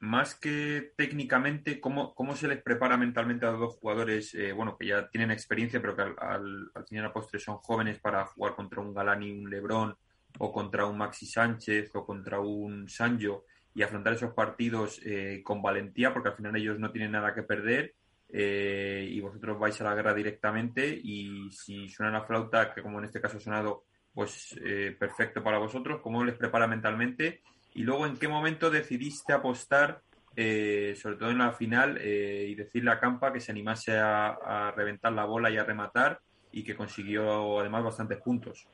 [0.00, 4.76] más que técnicamente, ¿cómo, ¿cómo se les prepara mentalmente a los dos jugadores, eh, bueno,
[4.76, 8.56] que ya tienen experiencia, pero que al, al, al final postre son jóvenes para jugar
[8.56, 9.94] contra un Galán y un Lebrón,
[10.38, 15.62] o contra un Maxi Sánchez, o contra un Sancho, y afrontar esos partidos eh, con
[15.62, 17.94] valentía, porque al final ellos no tienen nada que perder,
[18.28, 22.98] eh, y vosotros vais a la guerra directamente, y si suena la flauta, que como
[22.98, 27.42] en este caso ha sonado, pues eh, perfecto para vosotros, ¿cómo les prepara mentalmente?
[27.74, 30.00] Y luego, ¿en qué momento decidiste apostar,
[30.36, 34.28] eh, sobre todo en la final, eh, y decirle a Campa que se animase a,
[34.28, 36.20] a, reventar la bola y a rematar
[36.52, 38.66] y que consiguió además bastantes puntos?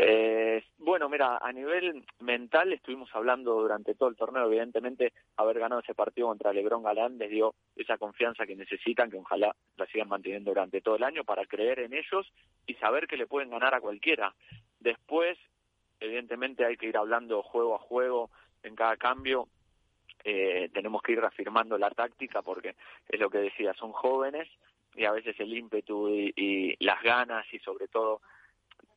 [0.00, 4.46] Eh, bueno, mira, a nivel mental estuvimos hablando durante todo el torneo.
[4.46, 9.16] Evidentemente, haber ganado ese partido contra Lebrón Galán les dio esa confianza que necesitan, que
[9.16, 12.32] ojalá la sigan manteniendo durante todo el año para creer en ellos
[12.66, 14.34] y saber que le pueden ganar a cualquiera.
[14.78, 15.36] Después,
[16.00, 18.30] evidentemente hay que ir hablando juego a juego
[18.62, 19.48] en cada cambio.
[20.24, 22.74] Eh, tenemos que ir reafirmando la táctica porque
[23.08, 24.48] es lo que decía, son jóvenes
[24.94, 28.20] y a veces el ímpetu y, y las ganas y sobre todo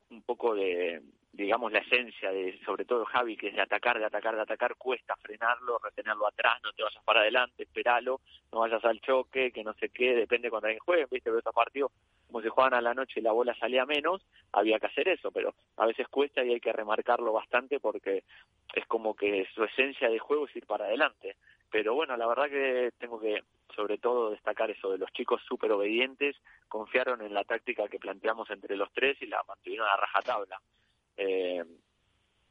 [0.10, 1.02] un poco de,
[1.34, 4.76] digamos, la esencia de, sobre todo Javi, que es de atacar, de atacar, de atacar,
[4.76, 8.20] cuesta frenarlo, retenerlo atrás, no te vayas para adelante, esperalo,
[8.52, 11.54] no vayas al choque, que no sé qué, depende cuando alguien juegue, viste, pero estos
[11.54, 11.92] partidos,
[12.28, 15.32] como se juegan a la noche y la bola salía menos, había que hacer eso,
[15.32, 18.24] pero a veces cuesta y hay que remarcarlo bastante porque
[18.74, 21.38] es como que su esencia de juego es ir para adelante.
[21.70, 23.42] Pero bueno, la verdad que tengo que
[23.74, 26.36] sobre todo destacar eso de los chicos súper obedientes,
[26.68, 30.60] confiaron en la táctica que planteamos entre los tres y la mantuvieron a rajatabla.
[31.18, 31.64] Eh,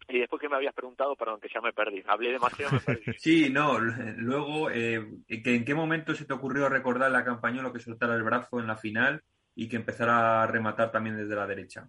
[0.09, 3.05] y después que me habías preguntado, perdón, que ya me perdí, hablé demasiado, me perdí.
[3.19, 7.79] sí, no, luego, eh, ¿en qué momento se te ocurrió recordar la campaña, lo que
[7.79, 9.23] soltara el brazo en la final
[9.55, 11.89] y que empezara a rematar también desde la derecha?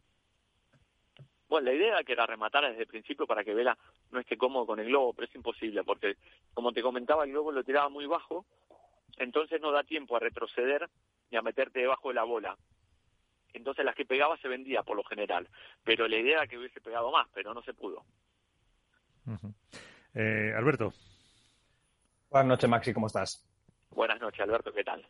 [1.50, 3.78] Bueno, la idea era que era rematar desde el principio para que Vela
[4.12, 6.16] no esté cómodo con el globo, pero es imposible porque,
[6.54, 8.46] como te comentaba, el globo lo tiraba muy bajo,
[9.18, 10.88] entonces no da tiempo a retroceder
[11.30, 12.58] y a meterte debajo de la bola.
[13.54, 15.48] Entonces las que pegaba se vendía por lo general,
[15.84, 18.06] pero la idea era que hubiese pegado más, pero no se pudo.
[19.26, 19.54] Uh -huh.
[20.16, 20.94] eh, Alberto.
[22.30, 23.46] Buenas noches, Maxi, ¿cómo estás?
[23.90, 25.06] Buenas noches, Alberto, ¿qué tal?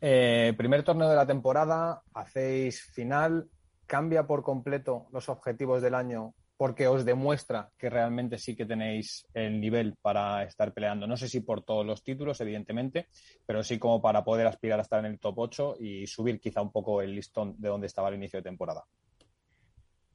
[0.00, 3.48] Eh, primer torneo de la temporada, hacéis final,
[3.86, 9.26] cambia por completo los objetivos del año porque os demuestra que realmente sí que tenéis
[9.34, 11.06] el nivel para estar peleando.
[11.06, 13.08] No sé si por todos los títulos, evidentemente,
[13.46, 16.62] pero sí como para poder aspirar a estar en el top 8 y subir quizá
[16.62, 18.84] un poco el listón de donde estaba al inicio de temporada.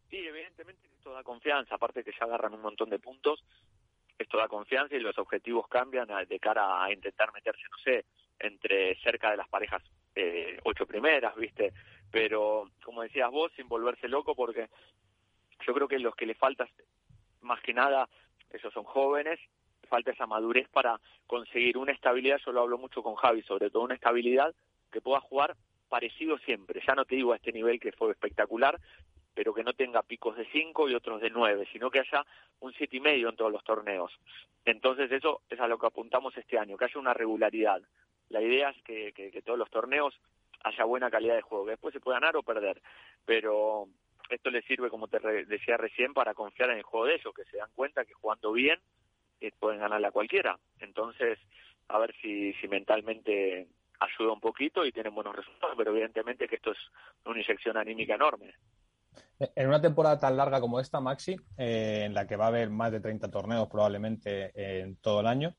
[0.09, 3.43] Sí, evidentemente esto da confianza, aparte que ya agarran un montón de puntos,
[4.17, 8.05] esto da confianza y los objetivos cambian de cara a intentar meterse, no sé,
[8.39, 9.83] entre cerca de las parejas
[10.15, 11.73] eh, ocho primeras, ¿viste?
[12.09, 14.69] Pero, como decías vos, sin volverse loco, porque
[15.67, 16.67] yo creo que los que le falta,
[17.41, 18.07] más que nada,
[18.51, 19.39] esos son jóvenes,
[19.89, 23.83] falta esa madurez para conseguir una estabilidad, yo lo hablo mucho con Javi, sobre todo
[23.83, 24.55] una estabilidad
[24.91, 25.55] que pueda jugar
[25.89, 28.79] parecido siempre, ya no te digo a este nivel que fue espectacular,
[29.33, 32.25] pero que no tenga picos de 5 y otros de 9, sino que haya
[32.59, 34.11] un siete y medio en todos los torneos.
[34.65, 37.81] Entonces eso es a lo que apuntamos este año, que haya una regularidad.
[38.29, 40.19] La idea es que, que, que todos los torneos
[40.63, 42.81] haya buena calidad de juego, que después se puede ganar o perder,
[43.25, 43.87] pero
[44.29, 47.33] esto les sirve, como te re decía recién, para confiar en el juego de ellos,
[47.33, 48.79] que se dan cuenta que jugando bien
[49.39, 50.57] eh, pueden ganarle a cualquiera.
[50.79, 51.39] Entonces,
[51.87, 53.67] a ver si, si mentalmente
[53.99, 56.77] ayuda un poquito y tienen buenos resultados, pero evidentemente que esto es
[57.25, 58.53] una inyección anímica enorme.
[59.39, 62.69] En una temporada tan larga como esta, Maxi, eh, en la que va a haber
[62.69, 65.55] más de 30 torneos probablemente en todo el año,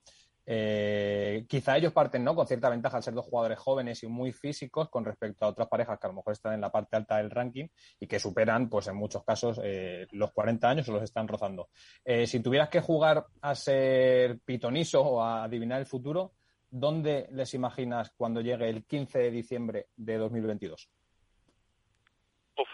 [0.51, 2.35] eh, quizá ellos parten ¿no?
[2.35, 5.69] con cierta ventaja al ser dos jugadores jóvenes y muy físicos con respecto a otras
[5.69, 7.67] parejas que a lo mejor están en la parte alta del ranking
[8.01, 11.69] y que superan, pues en muchos casos, eh, los 40 años o los están rozando.
[12.03, 16.33] Eh, si tuvieras que jugar a ser pitoniso o a adivinar el futuro,
[16.71, 20.89] ¿dónde les imaginas cuando llegue el 15 de diciembre de 2022?
[22.57, 22.69] Uf,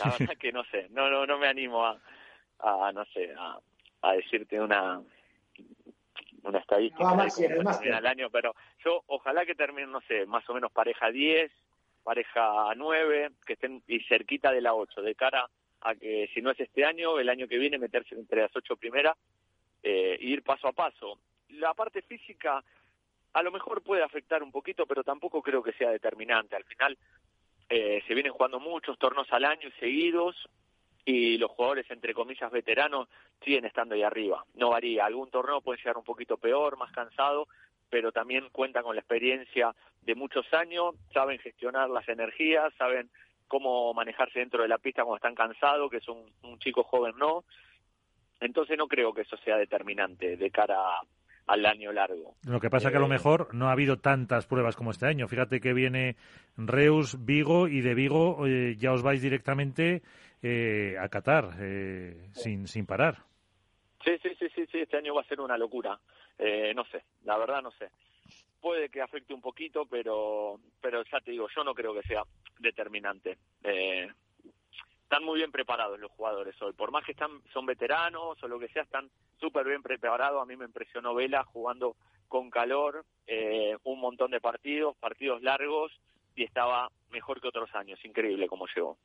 [0.00, 1.96] la verdad que no sé, no, no, no me animo a,
[2.58, 3.56] a no sé, a,
[4.02, 5.00] a decirte una
[6.42, 7.78] una estadística Ah, de cómo máster.
[7.78, 11.50] termina el año, pero yo ojalá que terminen, no sé, más o menos pareja 10,
[12.02, 15.48] pareja 9, que estén y cerquita de la 8, de cara
[15.80, 18.76] a que si no es este año, el año que viene meterse entre las 8
[18.76, 19.16] primeras
[19.82, 21.18] eh, e ir paso a paso.
[21.50, 22.62] La parte física
[23.34, 26.56] a lo mejor puede afectar un poquito, pero tampoco creo que sea determinante.
[26.56, 26.98] Al final
[27.68, 30.34] eh, se vienen jugando muchos torneos al año y seguidos
[31.10, 33.08] y los jugadores, entre comillas, veteranos,
[33.42, 34.44] siguen estando ahí arriba.
[34.54, 35.06] No varía.
[35.06, 37.48] Algún torneo puede llegar un poquito peor, más cansado,
[37.88, 43.08] pero también cuentan con la experiencia de muchos años, saben gestionar las energías, saben
[43.46, 47.14] cómo manejarse dentro de la pista cuando están cansados, que es un, un chico joven
[47.16, 47.44] no.
[48.40, 50.76] Entonces no creo que eso sea determinante de cara
[51.46, 52.34] al año largo.
[52.46, 55.06] Lo que pasa que a lo Eh, mejor no ha habido tantas pruebas como este
[55.06, 55.26] año.
[55.26, 56.16] Fíjate que viene
[56.58, 60.02] Reus, Vigo y de Vigo eh, ya os vais directamente
[60.42, 63.24] eh, a Qatar eh, sin, sin parar.
[64.04, 65.98] Sí, sí, sí, sí, sí, este año va a ser una locura.
[66.38, 67.90] Eh, no sé, la verdad no sé.
[68.60, 72.22] Puede que afecte un poquito, pero, pero ya te digo, yo no creo que sea
[72.58, 73.38] determinante.
[73.62, 74.08] Eh,
[75.02, 76.72] están muy bien preparados los jugadores hoy.
[76.74, 80.42] Por más que están, son veteranos o lo que sea, están súper bien preparados.
[80.42, 81.96] A mí me impresionó Vela jugando
[82.28, 85.92] con calor, eh, un montón de partidos, partidos largos,
[86.34, 87.98] y estaba mejor que otros años.
[88.04, 88.98] Increíble cómo llegó.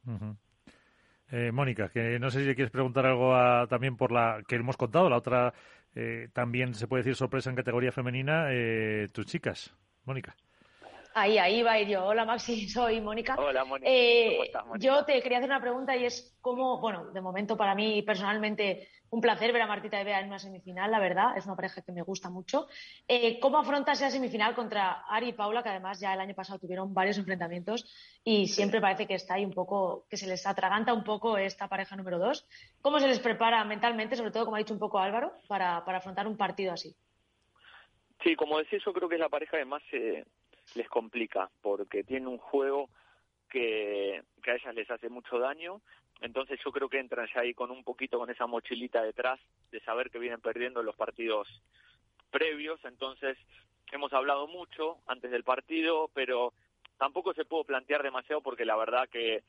[1.35, 4.55] Eh, Mónica, que no sé si le quieres preguntar algo a- también por la que
[4.55, 5.53] hemos contado, la otra
[5.95, 9.75] eh, también se puede decir sorpresa en categoría femenina, eh, tus chicas.
[10.05, 10.35] Mónica.
[11.15, 12.05] Ahí, ahí va a ir yo.
[12.05, 13.35] Hola Maxi, soy Mónica.
[13.37, 13.89] Hola, Mónica.
[13.91, 14.85] Eh, ¿Cómo estás, Mónica?
[14.85, 18.87] yo te quería hacer una pregunta y es cómo, bueno, de momento para mí personalmente
[19.09, 21.83] un placer ver a Martita y Bea en una semifinal, la verdad, es una pareja
[21.83, 22.67] que me gusta mucho.
[23.07, 26.57] Eh, ¿Cómo afrontas esa semifinal contra Ari y Paula, que además ya el año pasado
[26.57, 27.85] tuvieron varios enfrentamientos
[28.23, 31.67] y siempre parece que está ahí un poco, que se les atraganta un poco esta
[31.67, 32.47] pareja número dos?
[32.81, 35.99] ¿Cómo se les prepara mentalmente, sobre todo como ha dicho un poco Álvaro, para, para
[35.99, 36.95] afrontar un partido así?
[38.23, 39.83] Sí, como decía, yo creo que es la pareja que más
[40.75, 42.89] les complica, porque tiene un juego
[43.49, 45.81] que, que a ellas les hace mucho daño.
[46.21, 49.39] Entonces yo creo que entran ya ahí con un poquito con esa mochilita detrás
[49.71, 51.47] de saber que vienen perdiendo los partidos
[52.31, 52.79] previos.
[52.85, 53.37] Entonces
[53.91, 56.53] hemos hablado mucho antes del partido, pero
[56.97, 59.43] tampoco se pudo plantear demasiado porque la verdad que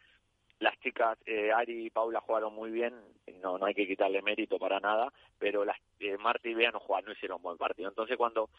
[0.59, 2.94] las chicas eh, Ari y Paula jugaron muy bien,
[3.42, 6.81] no no hay que quitarle mérito para nada, pero las eh, Marta y Bea no
[6.81, 7.88] jugaron, no hicieron buen partido.
[7.88, 8.50] Entonces cuando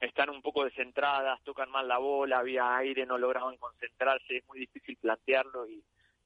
[0.00, 4.60] están un poco descentradas, tocan mal la bola, había aire, no lograban concentrarse, es muy
[4.60, 5.82] difícil plantearlo y,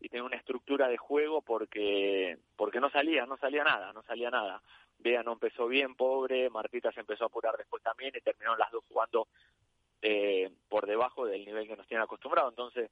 [0.08, 4.60] tener una estructura de juego porque porque no salía, no salía nada, no salía nada.
[4.98, 8.72] Bea no empezó bien, pobre, Martita se empezó a apurar después también y terminaron las
[8.72, 9.28] dos jugando
[10.02, 12.52] eh, por debajo del nivel que nos tienen acostumbrados.
[12.52, 12.90] Entonces,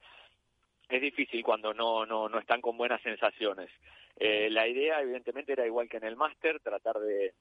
[0.88, 3.71] es difícil cuando no, no, no están con buenas sensaciones.
[4.17, 7.35] Eh, la idea, evidentemente, era igual que en el máster, tratar de,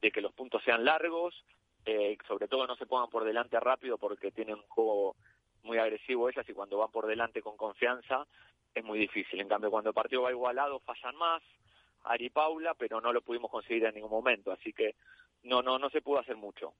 [0.00, 1.34] de que los puntos sean largos,
[1.86, 5.14] eh, sobre todo no se pongan por delante rápido porque tienen un juego
[5.62, 8.26] muy agresivo ellas y cuando van por delante con confianza
[8.74, 9.40] es muy difícil.
[9.40, 11.42] En cambio, cuando el partido va igualado, fallan más,
[12.04, 14.96] Ari y Paula, pero no lo pudimos conseguir en ningún momento, así que
[15.44, 16.74] no, no, no se pudo hacer mucho.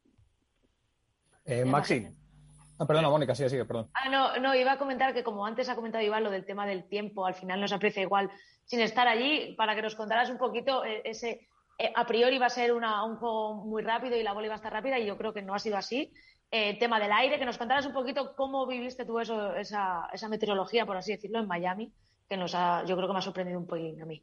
[1.44, 2.06] Eh, Maxi.
[2.78, 3.88] Ah, perdona, Mónica, sigue, sigue, perdón.
[3.94, 6.66] Ah, no, no, iba a comentar que como antes ha comentado Iván lo del tema
[6.66, 8.30] del tiempo, al final no se aprecia igual
[8.64, 12.46] sin estar allí, para que nos contaras un poquito eh, ese, eh, a priori va
[12.46, 15.06] a ser una, un juego muy rápido y la bola iba a estar rápida y
[15.06, 16.12] yo creo que no ha sido así.
[16.50, 20.28] Eh, tema del aire, que nos contaras un poquito cómo viviste tú eso, esa, esa
[20.28, 21.92] meteorología, por así decirlo, en Miami,
[22.28, 24.22] que nos ha, yo creo que me ha sorprendido un poquilín a mí.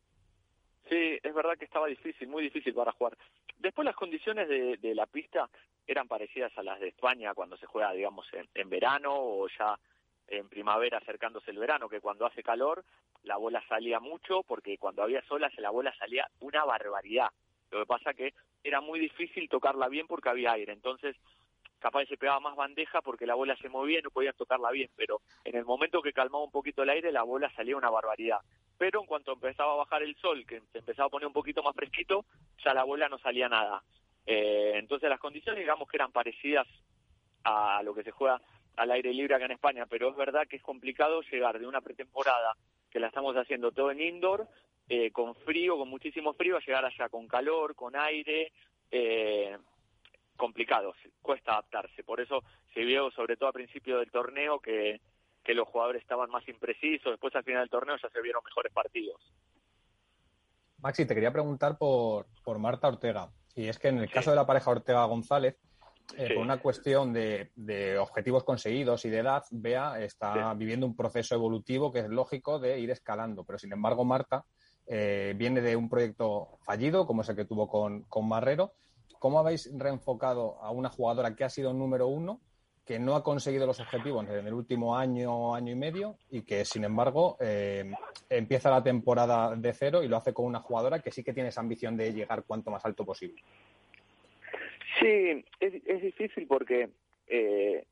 [0.89, 3.17] Sí, es verdad que estaba difícil, muy difícil para jugar.
[3.57, 5.49] Después las condiciones de, de la pista
[5.85, 9.77] eran parecidas a las de España cuando se juega, digamos, en, en verano o ya
[10.27, 12.83] en primavera acercándose el verano, que cuando hace calor
[13.23, 17.29] la bola salía mucho porque cuando había solas la bola salía una barbaridad.
[17.71, 18.33] Lo que pasa que
[18.63, 21.15] era muy difícil tocarla bien porque había aire, entonces
[21.79, 24.89] capaz se pegaba más bandeja porque la bola se movía y no podías tocarla bien,
[24.95, 28.39] pero en el momento que calmaba un poquito el aire la bola salía una barbaridad.
[28.77, 31.61] Pero en cuanto empezaba a bajar el sol, que se empezaba a poner un poquito
[31.61, 32.25] más fresquito,
[32.63, 33.83] ya la bola no salía nada.
[34.25, 36.67] Eh, entonces las condiciones digamos que eran parecidas
[37.43, 38.41] a lo que se juega
[38.75, 41.81] al aire libre acá en España, pero es verdad que es complicado llegar de una
[41.81, 42.55] pretemporada
[42.89, 44.47] que la estamos haciendo todo en indoor,
[44.89, 48.51] eh, con frío, con muchísimo frío, a llegar allá con calor, con aire,
[48.91, 49.57] eh,
[50.35, 52.03] complicado, cuesta adaptarse.
[52.03, 52.43] Por eso
[52.73, 55.01] se vio, sobre todo al principio del torneo, que,
[55.43, 58.71] que los jugadores estaban más imprecisos, después al final del torneo ya se vieron mejores
[58.71, 59.21] partidos.
[60.79, 63.29] Maxi, te quería preguntar por, por Marta Ortega.
[63.55, 65.55] Y es que en el caso de la pareja Ortega-González,
[66.17, 66.33] eh, Sí.
[66.33, 70.57] por una cuestión de, de objetivos conseguidos y de edad, Bea está Sí.
[70.57, 73.43] viviendo un proceso evolutivo que es lógico de ir escalando.
[73.43, 74.45] Pero sin embargo, Marta
[74.85, 78.73] eh, viene de un proyecto fallido, como es el que tuvo con, con Marrero.
[79.17, 82.41] ¿Cómo habéis reenfocado a una jugadora que ha sido número uno,
[82.85, 86.65] que no ha conseguido los objetivos en el último año, año y medio, y que,
[86.65, 87.89] sin embargo, eh,
[88.29, 91.47] empieza la temporada de cero y lo hace con una jugadora que sí que tiene
[91.47, 93.41] esa ambición de llegar cuanto más alto posible?
[94.99, 96.89] Sí, es, es difícil porque
[97.27, 97.85] eh,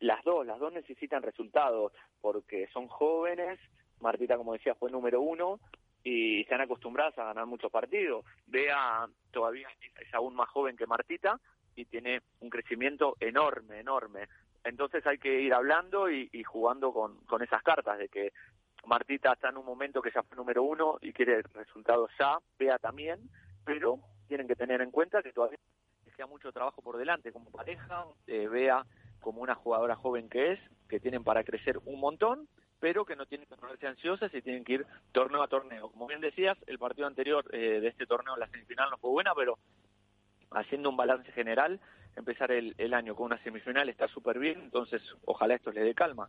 [0.00, 3.58] las dos, las dos necesitan resultados, porque son jóvenes,
[4.00, 5.60] Martita, como decía, fue número uno,
[6.04, 8.24] y están acostumbradas a ganar muchos partidos.
[8.46, 9.68] Bea todavía
[10.00, 11.40] es aún más joven que Martita
[11.74, 14.28] y tiene un crecimiento enorme, enorme.
[14.64, 18.32] Entonces hay que ir hablando y, jugando con, con esas cartas de que
[18.86, 22.78] Martita está en un momento que ya fue número uno y quiere resultados ya, Bea
[22.78, 23.18] también,
[23.64, 25.58] pero tienen que tener en cuenta que todavía
[26.18, 28.84] queda mucho trabajo por delante como pareja, eh, Bea
[29.20, 32.48] como una jugadora joven que es, que tienen para crecer un montón
[32.80, 35.90] pero que no tienen que ponerse ansiosas y tienen que ir torneo a torneo.
[35.90, 39.34] Como bien decías, el partido anterior eh, de este torneo, la semifinal, no fue buena,
[39.34, 39.58] pero
[40.52, 41.80] haciendo un balance general,
[42.14, 46.28] empezar el, año con una semifinal está súper bien, entonces ojalá esto le dé calma,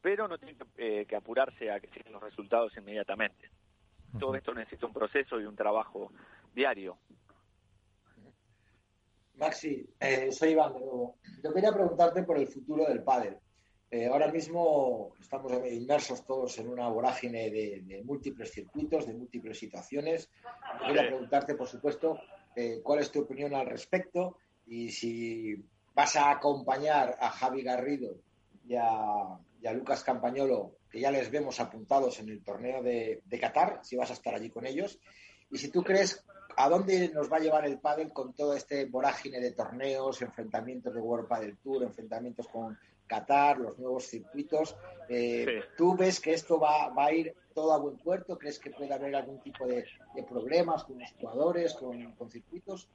[0.00, 3.50] pero no tienen que, eh, apurarse a que sigan los resultados inmediatamente.
[4.18, 6.10] Todo esto necesita un proceso y un trabajo
[6.54, 6.96] diario.
[9.40, 11.16] Maxi, eh, soy Iván de nuevo.
[11.42, 13.38] Yo quería preguntarte por el futuro del pádel.
[13.90, 20.30] Eh, ahora mismo estamos inmersos todos en una vorágine de, múltiples circuitos, de múltiples situaciones.
[20.86, 22.18] Quería preguntarte, por supuesto,
[22.54, 24.36] eh, cuál es tu opinión al respecto
[24.66, 25.56] y si
[25.94, 28.16] vas a acompañar a Javi Garrido
[28.68, 29.38] y a,
[29.72, 34.14] Lucas Campañolo, que ya les vemos apuntados en el torneo de, Qatar, si vas a
[34.14, 35.00] estar allí con ellos.
[35.50, 36.24] Y si tú crees
[36.62, 40.94] a dónde nos va a llevar el pádel con todo este vorágine de torneos, enfrentamientos
[40.94, 44.76] de World Padel Tour, enfrentamientos con Qatar, los nuevos circuitos.
[45.08, 48.38] Eh, ¿Tú ves que esto va, a ir todo a buen puerto?
[48.38, 49.86] ¿Crees que puede haber algún tipo de,
[50.28, 52.88] problemas con los jugadores, con, circuitos?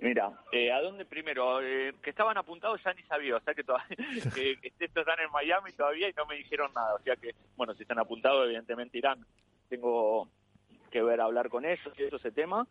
[0.00, 1.60] Mira, eh, ¿a dónde primero?
[1.60, 3.96] Eh, que estaban apuntados ya ni sabía, o sea que, todavía,
[4.34, 7.74] que, estos están en Miami todavía y no me dijeron nada, o sea que, bueno,
[7.74, 9.26] si están apuntados evidentemente irán.
[9.68, 10.28] Tengo
[10.88, 12.66] que ver, hablar con ellos ese tema.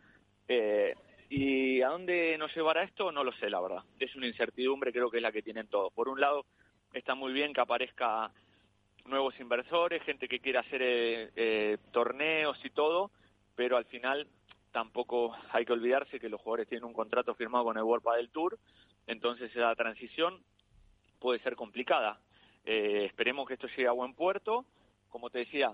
[0.48, 0.94] Eh,
[1.30, 3.12] ¿Y a dónde nos llevará esto?
[3.12, 3.84] No lo sé, la verdad.
[4.00, 5.92] Es una incertidumbre, creo que es la que tienen todos.
[5.94, 6.46] Por un lado,
[6.94, 8.32] está muy bien que aparezca
[9.06, 13.12] nuevos inversores, gente que quiera hacer eh, eh, torneos y todo,
[13.56, 14.28] pero al final
[14.72, 18.30] tampoco hay que olvidarse que los jugadores tienen un contrato firmado con el World del
[18.30, 18.58] Tour,
[19.08, 20.42] entonces esa transición
[21.20, 22.20] puede ser complicada.
[22.66, 24.66] Eh, esperemos que esto llegue a buen puerto.
[25.10, 25.72] Como te decía,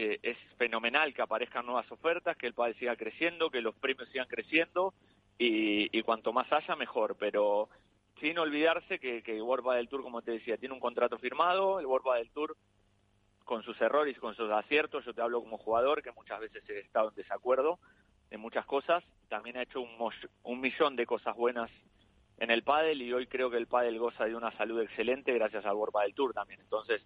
[0.00, 4.08] eh, es fenomenal que aparezcan nuevas ofertas, que el país siga creciendo, que los premios
[4.10, 4.94] sigan creciendo
[5.36, 7.16] y, cuanto más haya, mejor.
[7.18, 7.68] Pero
[8.20, 11.86] sin olvidarse que, que World del Tour, como te decía, tiene un contrato firmado, el
[11.86, 12.56] World del Tour
[13.42, 16.62] con sus errores y con sus aciertos, yo te hablo como jugador, que muchas veces
[16.68, 17.80] he estado en desacuerdo
[18.30, 20.12] en muchas cosas, también ha hecho un,
[20.44, 21.72] un millón de cosas buenas
[22.36, 25.64] en el pádel y hoy creo que el pádel goza de una salud excelente gracias
[25.66, 26.60] al World del Tour también.
[26.60, 27.02] Entonces,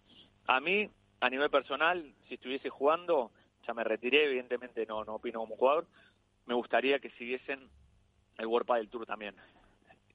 [0.47, 0.91] a mí
[1.23, 3.31] a nivel personal, si estuviese jugando,
[3.65, 5.87] ya me retiré, evidentemente no, no opino como jugador,
[6.47, 7.71] me gustaría que siguiesen
[8.39, 9.37] el World del Tour también.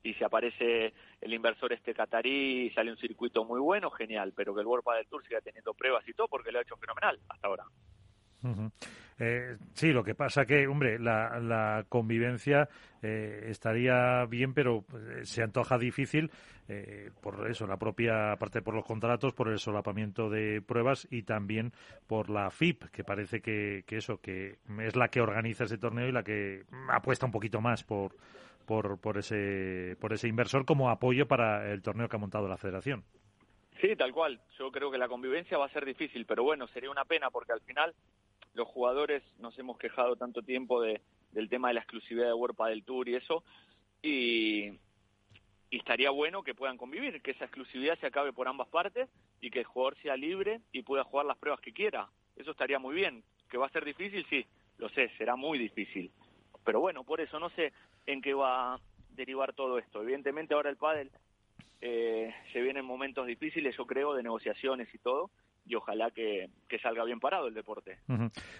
[0.04, 4.54] Y si aparece el inversor este catarí y sale un circuito muy bueno, genial, pero
[4.54, 7.18] que el World del Tour siga teniendo pruebas y todo, porque lo ha hecho fenomenal
[7.30, 7.64] hasta ahora.
[9.20, 12.70] Eh, sí, lo que pasa que, hombre, la, la convivencia
[13.02, 16.32] eh, estaría bien, pero eh, se antoja difícil
[17.22, 21.72] por eso, la propia parte por los contratos, por el solapamiento de pruebas y también
[22.08, 26.10] por la FIP, que parece que, que eso, que es la que organiza ese torneo
[26.10, 28.18] y la que apuesta un poquito más por,
[28.66, 32.58] por, por, ese, por ese inversor como apoyo para el torneo que ha montado la
[32.58, 33.06] federación.
[33.80, 34.42] Sí, tal cual.
[34.60, 37.54] Yo creo que la convivencia va a ser difícil, pero bueno, sería una pena porque
[37.54, 37.94] al final
[38.58, 41.00] los jugadores nos hemos quejado tanto tiempo de,
[41.32, 43.44] del tema de la exclusividad de World del Tour y eso,
[44.02, 44.80] y,
[45.70, 49.10] estaría bueno que puedan convivir, que esa exclusividad se acabe por ambas partes
[49.42, 52.10] y que el jugador sea libre y pueda jugar las pruebas que quiera.
[52.36, 53.24] Eso estaría muy bien.
[53.50, 54.26] ¿Que va a ser difícil?
[54.30, 54.46] Sí,
[54.78, 56.12] lo sé, será muy difícil.
[56.64, 57.74] Pero bueno, por eso no sé
[58.06, 58.80] en qué va a
[59.12, 60.02] derivar todo esto.
[60.02, 61.12] Evidentemente ahora el pádel
[61.82, 65.30] eh, se vienen momentos difíciles, yo creo, de negociaciones y todo,
[65.68, 66.50] y ojalá que,
[66.82, 67.98] salga bien parado el deporte.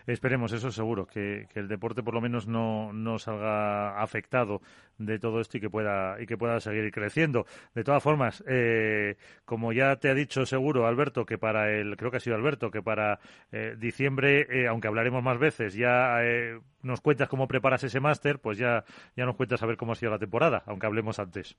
[0.06, 4.62] Esperemos, eso seguro, que, el deporte por lo menos no, no salga afectado
[4.98, 7.46] de todo esto y que pueda y que pueda seguir creciendo.
[7.74, 12.12] De todas formas, eh, como ya te ha dicho seguro Alberto que para el creo
[12.12, 13.20] que ha sido Alberto que para
[13.52, 16.18] eh, diciembre, eh, aunque hablaremos más veces, ya
[16.82, 18.84] nos cuentas cómo preparas ese máster, pues ya
[19.16, 21.58] ya nos cuentas a ver cómo ha sido la temporada, aunque hablemos antes.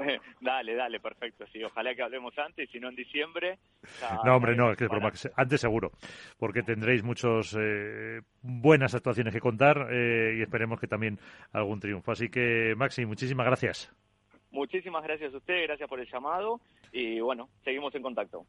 [0.40, 1.46] dale, dale, perfecto.
[1.52, 3.58] Sí, ojalá que hablemos antes, si no en diciembre.
[4.24, 5.12] no, hombre, no, es que es broma.
[5.36, 5.92] Antes seguro,
[6.38, 11.18] porque tendréis muchas eh, buenas actuaciones que contar eh, y esperemos que también
[11.52, 12.12] algún triunfo.
[12.12, 13.92] Así que, Maxi, muchísimas gracias.
[14.50, 16.60] Muchísimas gracias a usted, gracias por el llamado
[16.92, 18.46] y bueno, seguimos en contacto.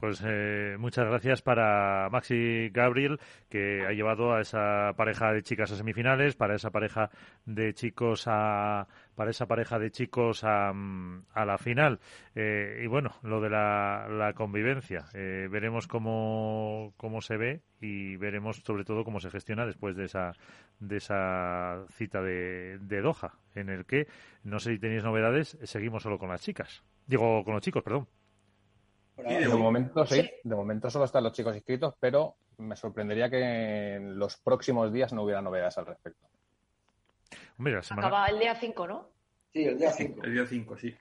[0.00, 5.70] Pues eh, muchas gracias para Maxi Gabriel, que ha llevado a esa pareja de chicas
[5.70, 7.10] a semifinales, para esa pareja
[7.44, 11.98] de chicos a para esa pareja de chicos a, la final.
[12.34, 15.06] Eh, y bueno, lo de la, convivencia.
[15.12, 20.04] Eh, veremos cómo, cómo se ve y veremos sobre todo cómo se gestiona después de
[20.04, 20.32] esa,
[20.78, 24.06] de esa cita de, de Doha, en el que,
[24.44, 26.84] no sé si tenéis novedades, seguimos solo con las chicas.
[27.08, 28.06] Digo, con los chicos, perdón.
[29.16, 34.16] De momento sí, de momento solo están los chicos inscritos, pero me sorprendería que en
[34.16, 36.28] los próximos días no hubiera novedades al respecto.
[37.56, 39.08] Mira, Acaba el día 5, ¿no?
[39.52, 40.22] Sí, el día 5.
[40.22, 40.94] El día 5, sí.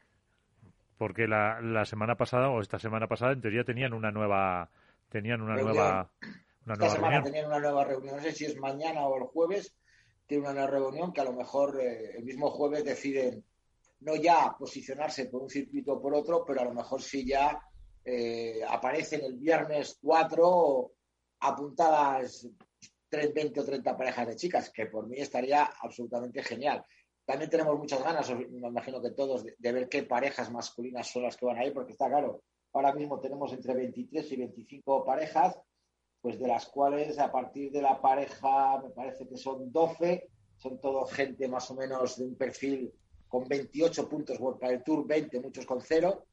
[0.98, 4.70] Porque la, la semana pasada o esta semana pasada en teoría tenían una nueva
[5.10, 6.10] tenían una nueva
[6.66, 9.76] una esta semana tenían una nueva reunión, no sé si es mañana o el jueves,
[10.26, 13.44] tiene una nueva reunión que a lo mejor eh, el mismo jueves deciden
[14.02, 17.60] no ya posicionarse por un circuito o por otro, pero a lo mejor sí ya
[18.04, 20.92] eh, aparecen el viernes 4
[21.40, 22.48] apuntadas
[23.10, 26.84] 20 o 30 parejas de chicas, que por mí estaría absolutamente genial.
[27.26, 31.36] También tenemos muchas ganas, me imagino que todos, de, ver qué parejas masculinas son las
[31.36, 32.44] que van a ir, porque está claro,
[32.74, 35.60] ahora mismo tenemos entre 23 y 25 parejas,
[36.22, 40.80] pues de las cuales a partir de la pareja me parece que son 12, son
[40.80, 42.94] todo gente más o menos de un perfil
[43.28, 46.26] con 28 puntos World el Tour, 20, muchos con cero.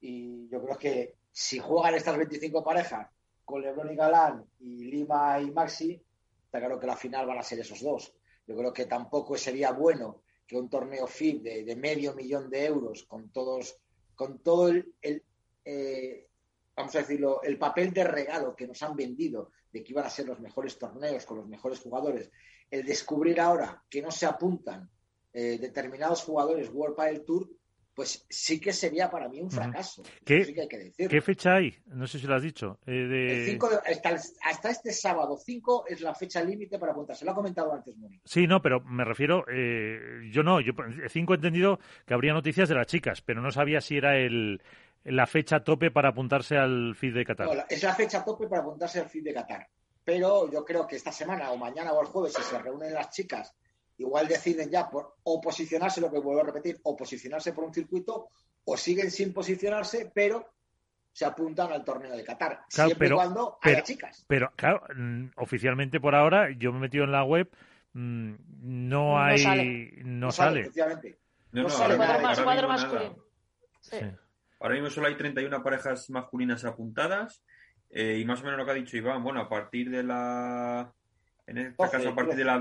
[0.00, 3.08] Y yo creo que si juegan estas 25 parejas
[3.44, 6.02] con Lebron y Galán y Lima y Maxi,
[6.44, 8.14] está claro que la final van a ser esos dos.
[8.46, 13.04] Yo creo que tampoco sería bueno que un torneo FIB de, medio millón de euros
[13.04, 13.76] con todos,
[14.14, 15.24] con todo el,
[15.64, 16.26] eh,
[16.74, 20.10] vamos a decirlo, el papel de regalo que nos han vendido de que iban a
[20.10, 22.30] ser los mejores torneos con los mejores jugadores,
[22.70, 24.90] el descubrir ahora que no se apuntan
[25.40, 27.48] eh, determinados jugadores World Padel Tour,
[27.94, 30.02] pues sí que sería para mí un fracaso.
[30.24, 30.42] ¿Qué,
[31.22, 31.76] fecha hay?
[31.86, 32.80] No sé si lo has dicho.
[32.86, 33.56] Eh,
[34.42, 37.24] hasta, este sábado 5 es la fecha límite para apuntarse.
[37.24, 38.20] Lo ha comentado antes, Moni.
[38.24, 40.72] Sí, no, pero me refiero, eh, yo no, yo
[41.08, 44.60] 5 he entendido que habría noticias de las chicas, pero no sabía si era el,
[45.04, 47.66] la fecha tope para apuntarse al FID de Qatar.
[47.70, 49.68] es la fecha tope para apuntarse al FID de Qatar.
[50.04, 53.10] Pero yo creo que esta semana o mañana o el jueves, si se reúnen las
[53.10, 53.54] chicas
[53.98, 57.74] igual deciden ya por o posicionarse, lo que vuelvo a repetir, o posicionarse por un
[57.74, 58.28] circuito,
[58.64, 60.54] o siguen sin posicionarse, pero
[61.12, 64.24] se apuntan al torneo de Qatar, siempre y cuando haya chicas.
[64.28, 67.50] Pero, claro, mm, oficialmente por ahora, yo me he metido en la web,
[67.92, 68.34] mm,
[68.88, 69.90] no, hay.
[70.04, 70.70] No, sale.
[71.50, 73.16] No, sale, cuadro, masculino.
[74.60, 77.42] Ahora mismo solo hay 31 parejas masculinas apuntadas.
[77.90, 80.92] Eh, y más o menos lo que ha dicho Iván, bueno, a partir de la.
[81.46, 82.58] En este caso, a partir de la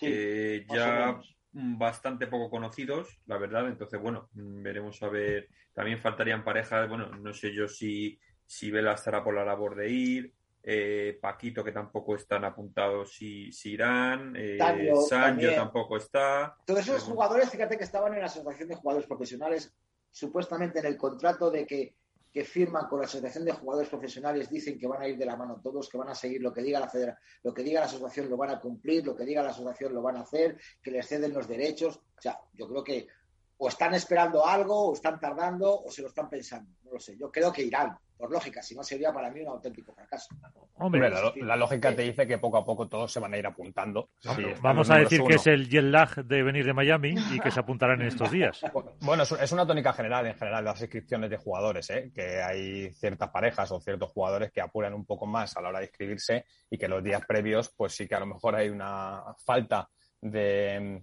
[0.00, 1.20] 12-15 eh, ya
[1.52, 3.68] bastante poco conocidos, la verdad.
[3.68, 5.48] Entonces, bueno, mm, veremos a ver.
[5.72, 9.90] También faltarían parejas, bueno, no sé yo si, si Vela estará por la labor de
[9.90, 10.34] ir.
[10.62, 14.34] Eh, Paquito, que tampoco están apuntados si, si irán.
[14.36, 14.58] Eh,
[15.08, 16.54] Sancho tampoco está.
[16.66, 19.74] Todos esos jugadores, fíjate que estaban en la Asociación de Jugadores Profesionales,
[20.10, 21.94] supuestamente en el contrato de que
[22.32, 25.36] que firman con la Asociación de Jugadores Profesionales dicen que van a ir de la
[25.36, 27.86] mano todos, que van a seguir lo que diga la federa, lo que diga la
[27.86, 30.90] asociación lo van a cumplir, lo que diga la asociación lo van a hacer, que
[30.90, 31.96] les ceden los derechos.
[31.96, 33.08] O sea, yo creo que
[33.62, 36.70] o están esperando algo, o están tardando, o se lo están pensando.
[36.82, 37.16] No lo sé.
[37.18, 40.34] Yo creo que irán, por lógica, si no sería para mí un auténtico fracaso.
[40.76, 44.10] Hombre, la, lógica te dice que poco a poco todos se van a ir apuntando.
[44.60, 47.60] Vamos a decir que es el jet lag de venir de Miami y que se
[47.60, 48.60] apuntarán en estos días.
[49.02, 52.12] Bueno, es una tónica general en general las inscripciones de jugadores, ¿eh?
[52.14, 55.78] que hay ciertas parejas o ciertos jugadores que apuran un poco más a la hora
[55.78, 59.22] de inscribirse y que los días previos, pues sí que a lo mejor hay una
[59.44, 59.88] falta
[60.20, 61.02] de,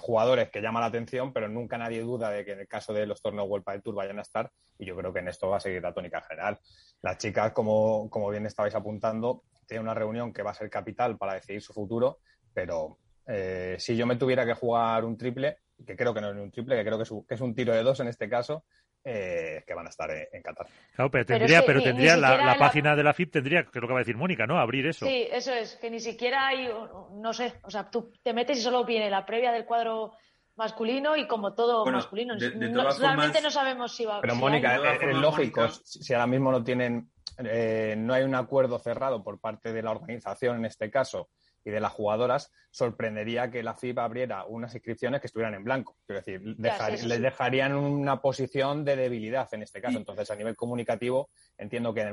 [0.00, 3.06] jugadores que llama la atención, pero nunca nadie duda de que en el caso de
[3.06, 5.56] los torneos World Padel Tour vayan a estar y yo creo que en esto va
[5.56, 6.58] a seguir la tónica general.
[7.02, 11.18] Las chicas, como, como bien estabais apuntando, tienen una reunión que va a ser capital
[11.18, 12.18] para decidir su futuro,
[12.54, 16.36] pero eh, si yo me tuviera que jugar un triple, que creo que no es
[16.36, 18.64] un triple, que creo que es un tiro de dos en este caso,
[19.04, 20.66] eh, que van a estar en Qatar.
[20.94, 23.94] Claro, pero tendría, pero, tendría la, página de la FIP tendría, que es lo que
[23.94, 24.58] va a decir Mónica, ¿no?
[24.58, 25.06] Abrir eso.
[25.06, 26.68] Sí, eso es, que ni siquiera hay,
[27.12, 30.12] no sé, o sea, tú te metes y solo viene la previa del cuadro
[30.56, 32.34] masculino y como todo masculino.
[32.36, 37.94] realmente no sabemos si va Pero Mónica, es, lógico, si ahora mismo no tienen, eh,
[37.96, 41.28] no hay un acuerdo cerrado por parte de la organización en este caso
[41.68, 45.98] y de las jugadoras, sorprendería que la FIB abriera unas inscripciones que estuvieran en blanco.
[46.06, 49.98] Quiero decir, les dejarían una posición de debilidad en este caso.
[49.98, 52.10] Entonces, a nivel comunicativo, entiendo que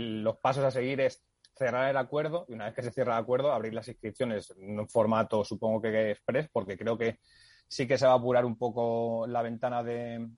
[0.00, 1.22] los pasos a seguir es
[1.54, 4.80] cerrar el acuerdo y una vez que se cierra el acuerdo, abrir las inscripciones en
[4.80, 7.18] un formato, supongo que express, porque creo que
[7.68, 10.30] sí que se va a apurar un poco la ventana de,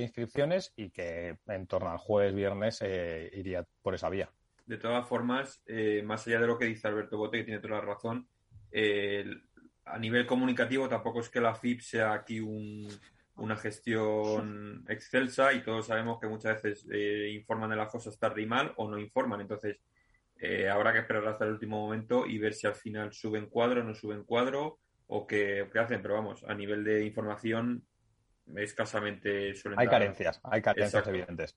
[0.00, 4.28] inscripciones y que en torno al jueves, viernes eh, iría por esa vía.
[4.68, 7.76] De todas formas, eh, más allá de lo que dice Alberto Bote, que tiene toda
[7.76, 8.28] la razón,
[8.70, 9.24] eh,
[9.86, 15.86] a nivel comunicativo tampoco es que la FIP sea aquí una gestión excelsa y todos
[15.86, 16.86] sabemos que muchas veces
[17.32, 19.40] informan de las cosas tarde y mal o no informan.
[19.40, 19.78] Entonces,
[20.40, 23.80] eh, habrá que esperar hasta el último momento y ver si al final suben cuadro
[23.80, 26.02] o no suben cuadro o qué, hacen.
[26.02, 27.86] Pero vamos, a nivel de información,
[28.54, 31.56] escasamente suelen Hay carencias, hay carencias evidentes.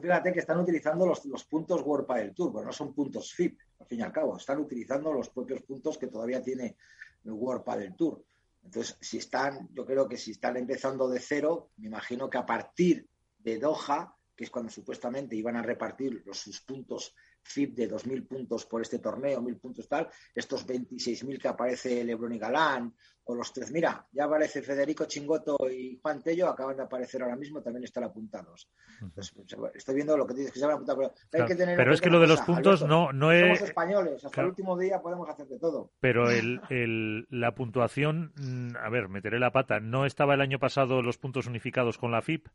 [0.00, 3.86] Fíjate que están utilizando los, puntos World del Tour, pero no son puntos FIP, al
[3.86, 4.36] fin y al cabo.
[4.36, 6.76] Están utilizando los propios puntos que todavía tiene
[7.24, 8.24] el World del Tour.
[8.62, 12.44] Entonces, si están, yo creo que si están empezando de cero, me imagino que a
[12.44, 17.14] partir de Doha, que es cuando supuestamente iban a repartir los, sus puntos
[17.46, 22.32] FIP de 2.000 puntos por este torneo, 1.000 puntos tal, estos 26.000 que aparece Lebron
[22.32, 22.94] y Galán,
[23.28, 27.34] o los tres, mira, ya aparece Federico Chingoto y Juan Tello, acaban de aparecer ahora
[27.34, 28.70] mismo, también están apuntados.
[29.14, 29.34] Pues,
[29.74, 32.00] estoy viendo lo que dices que se van apuntado, pero hay que tener Pero es
[32.00, 33.42] que lo de los puntos no, no es...
[33.42, 35.90] Somos españoles, hasta el último día podemos hacer de todo.
[35.98, 40.60] Pero el, el, la puntuación, mm, a ver, meteré la pata, ¿no estaba el año
[40.60, 42.46] pasado los puntos unificados con la FIP?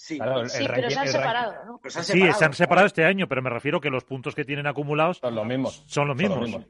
[0.00, 1.80] Sí, pero se han separado, ¿no?
[1.90, 5.18] sí, se han separado este año, pero me refiero que los puntos que tienen acumulados
[5.18, 5.84] son los mismos.
[5.86, 6.64] Son los mismos.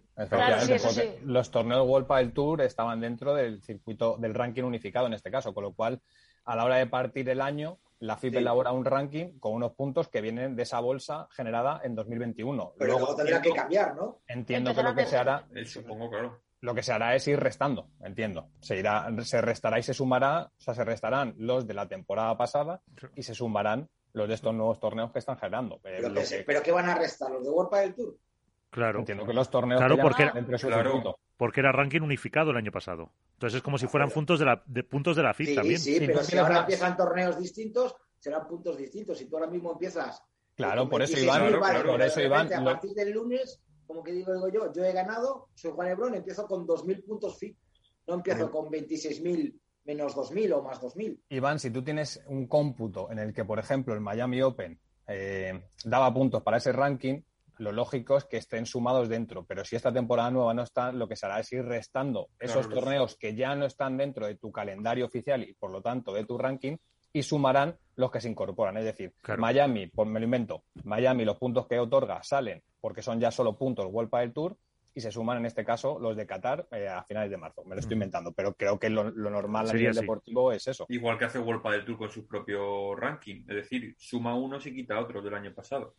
[1.22, 5.55] Los torneos World del Tour estaban dentro del circuito del ranking unificado en este caso,
[5.55, 6.03] con lo cual
[6.45, 10.09] a la hora de partir el año, la FIP elabora un ranking con unos puntos
[10.09, 12.72] que vienen de esa bolsa generada en 2021.
[12.81, 14.22] Pero luego, tendrá que cambiar, ¿no?
[14.26, 15.47] Entiendo que lo que se hará.
[15.55, 18.50] Eh, supongo, claro lo que se hará es ir restando, entiendo.
[18.61, 22.36] Se irá, se restará y se sumará, o sea, se restarán los de la temporada
[22.36, 22.82] pasada
[23.14, 25.80] y se sumarán los de estos nuevos torneos que están generando.
[25.82, 26.12] Pero,
[26.46, 27.30] ¿Pero qué van a restar?
[27.30, 28.18] ¿Los de World del Tour?
[28.70, 29.00] Claro.
[29.00, 30.68] Entiendo que los torneos claro, porque, entre su
[31.36, 33.11] porque era ranking unificado el año pasado.
[33.32, 35.80] Entonces es como si fueran puntos de la, de, puntos de la FIT también.
[35.80, 39.18] Sí, pero si ahora empiezan torneos distintos, serán puntos distintos.
[39.18, 40.22] Si tú ahora mismo empiezas.
[40.54, 41.58] Claro, por eso Iván.
[41.84, 42.52] por eso Iván.
[42.52, 43.61] A partir del lunes
[43.91, 47.36] como que digo, digo yo, yo he ganado, soy Juan Hebrón, empiezo con 2.000 puntos
[47.41, 47.57] FIP,
[48.07, 49.53] no empiezo con 26.000
[49.84, 51.18] menos 2.000 o más 2.000.
[51.30, 54.78] Iván, si tú tienes un cómputo en el que, por ejemplo, el Miami Open
[55.09, 57.20] eh, daba puntos para ese ranking,
[57.59, 61.09] lo lógico es que estén sumados dentro, pero si esta temporada nueva no está, lo
[61.09, 64.53] que se hará es ir restando esos torneos que ya no están dentro de tu
[64.53, 66.76] calendario oficial y, por lo tanto, de tu ranking,
[67.12, 68.76] y sumarán los que se incorporan.
[68.76, 73.20] Es decir, Miami, pues me lo invento, Miami, los puntos que otorga salen porque son
[73.20, 74.57] ya solo puntos World del Tour
[74.93, 77.64] y se suman en este caso los de Qatar eh, a finales de marzo.
[77.64, 80.87] Me lo estoy inventando, pero creo que lo, normal a nivel deportivo es eso.
[80.89, 84.74] Igual que hace World del Tour con su propio ranking, es decir, suma unos y
[84.74, 85.95] quita otros del año pasado.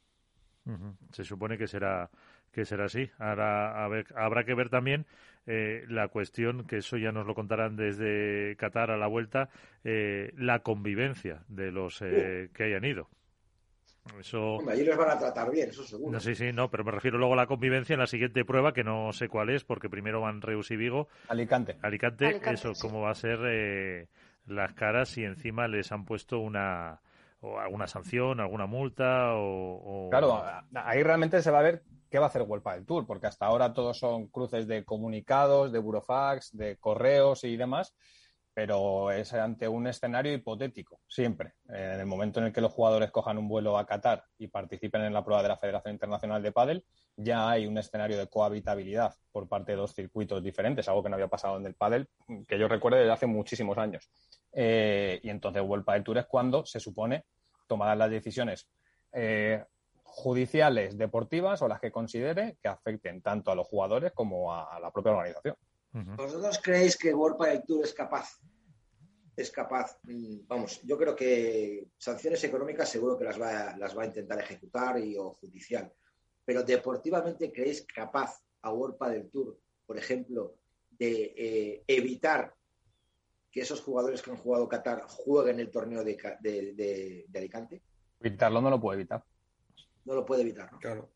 [1.12, 2.10] Se supone que será
[2.52, 3.10] que será así.
[3.18, 5.06] Ahora a ver, habrá que ver también
[5.48, 9.50] eh, la cuestión, que eso ya nos lo contarán desde Qatar a la vuelta,
[9.84, 13.10] eh, la convivencia de los eh, que hayan ido.
[14.20, 14.58] Eso...
[14.70, 16.12] allí les van a tratar bien, eso seguro.
[16.12, 18.74] No, sí, sí, no, pero me refiero luego a la convivencia en la siguiente prueba,
[18.74, 21.08] que no sé cuál es, porque primero van Reus y Vigo.
[21.28, 21.78] Alicante.
[21.82, 24.08] Alicante, eso, cómo va a ser
[24.48, 27.02] las caras y encima les han puesto una
[27.42, 30.44] o alguna sanción, alguna multa o, Claro,
[30.76, 33.46] ahí realmente se va a ver qué va a hacer World del Tour, porque hasta
[33.46, 37.96] ahora todos son cruces de comunicados, de burofax, de correos y demás,
[38.54, 41.54] pero es ante un escenario hipotético, siempre.
[41.70, 45.04] En el momento en el que los jugadores cojan un vuelo a Qatar y participen
[45.04, 46.86] en la prueba de la Federación Internacional de Pádel,
[47.16, 51.16] ya hay un escenario de cohabitabilidad por parte de dos circuitos diferentes, algo que no
[51.16, 52.10] había pasado en el pádel,
[52.48, 54.10] que yo recuerdo desde hace muchísimos años.
[54.54, 57.26] Eh, y entonces World del Tour es cuando se supone
[57.68, 58.68] tomarán las decisiones
[59.14, 59.64] eh,
[60.04, 64.92] judiciales, deportivas o las que considere que afecten tanto a los jugadores como a, la
[64.92, 65.56] propia organización.
[65.94, 68.40] ¿Vosotros creéis que World del Tour es capaz?
[69.36, 69.98] Es capaz,
[70.48, 75.00] vamos, yo creo que sanciones económicas seguro que las va, las va a intentar ejecutar
[75.00, 75.92] y o judicial,
[76.46, 80.56] pero deportivamente creéis capaz a World del Tour, por ejemplo,
[80.90, 82.54] de eh, evitar
[83.50, 87.82] que esos jugadores que han jugado Qatar jueguen el torneo de, de, de Alicante?
[88.20, 89.24] Evitarlo no lo puede evitar
[90.06, 90.72] no lo puede evitar.
[90.72, 90.80] ¿no?
[90.80, 91.10] Claro.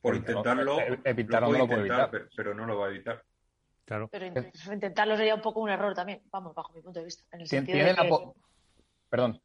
[0.00, 2.10] Por intentarlo, eh, evitarlo no lo puede evitar.
[2.36, 3.24] Pero, no lo va a evitar.
[3.88, 4.06] Claro.
[4.12, 4.26] Pero
[4.70, 7.24] intentarlo sería un poco un error también, vamos, bajo mi punto de vista.
[7.32, 8.34] En el sentido de
[9.08, 9.40] Perdón.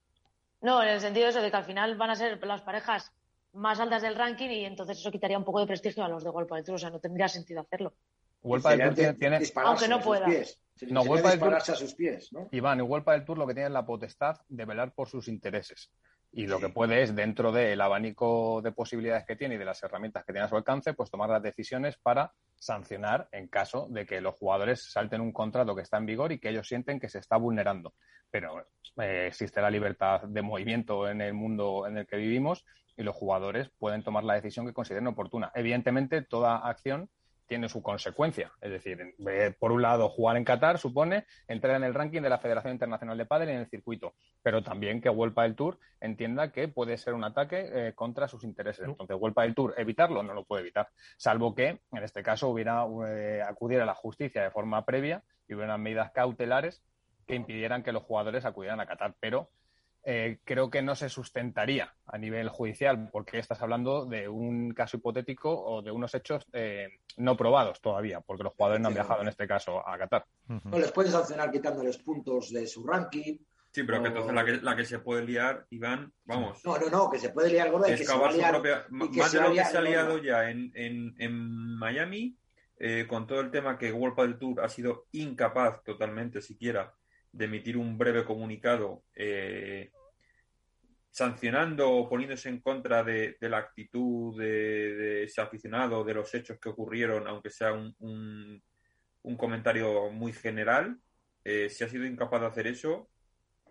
[0.59, 3.13] No, en el sentido de eso, de que al final van a ser las parejas
[3.53, 6.29] más altas del ranking y entonces eso quitaría un poco de prestigio a los de
[6.29, 7.93] golpe del Tour, o sea, no tendría sentido hacerlo.
[8.41, 10.27] World Padel Tour tiene, aunque no pueda.
[10.27, 12.49] no, World dispararse a sus pies, ¿no?
[12.51, 15.89] Iván, World del Tour lo que tiene es la potestad de velar por sus intereses.
[16.35, 19.83] Y lo que puede es, dentro del abanico de posibilidades que tiene y de las
[19.83, 24.07] herramientas que tiene a su alcance, pues tomar las decisiones para sancionar en caso de
[24.07, 27.07] que los jugadores salten un contrato que está en vigor y que ellos sienten que
[27.07, 27.93] se está vulnerando.
[28.31, 28.65] Pero
[28.99, 32.65] eh, existe la libertad de movimiento en el mundo en el que vivimos
[32.97, 35.51] y los jugadores pueden tomar la decisión que consideren oportuna.
[35.53, 37.11] Evidentemente, toda acción
[37.45, 38.51] tiene su consecuencia.
[38.61, 39.15] Es decir,
[39.59, 43.17] por un lado, jugar en Qatar supone entrar en el ranking de la Federación Internacional
[43.17, 47.13] de Padel en el circuito, pero también que World del Tour entienda que puede ser
[47.13, 48.87] un ataque eh, contra sus intereses.
[48.87, 52.85] Entonces, World del Tour, evitarlo no lo puede evitar, salvo que, en este caso, hubiera
[53.07, 56.83] eh, acudir a la justicia de forma previa y hubiera medidas cautelares
[57.27, 59.15] que impidieran que los jugadores acudieran a Qatar.
[59.19, 59.49] Pero
[60.05, 64.97] eh, creo que no se sustentaría a nivel judicial, porque estás hablando de un caso
[64.97, 69.21] hipotético o de unos hechos eh, no probados todavía, porque los jugadores no han viajado
[69.21, 70.25] en este caso a Qatar.
[70.47, 73.37] No les puedes sancionar quitándoles puntos de su ranking.
[73.71, 76.63] Sí, pero que entonces la que, la que se puede liar, Iván, vamos.
[76.63, 78.85] No, no, no, que se puede liar gorda y que se va liar, propia...
[78.89, 82.37] Más de lo que se ha liado ya en, en, en Miami,
[82.77, 86.93] eh, con todo el tema que World del Tour ha sido incapaz totalmente siquiera
[87.33, 89.91] de emitir un breve comunicado eh,
[91.09, 96.69] sancionando o poniéndose en contra de, la actitud de, ese aficionado, de los hechos que
[96.69, 97.93] ocurrieron, aunque sea un,
[99.21, 100.97] un, comentario muy general,
[101.43, 103.09] eh, si ha sido incapaz de hacer eso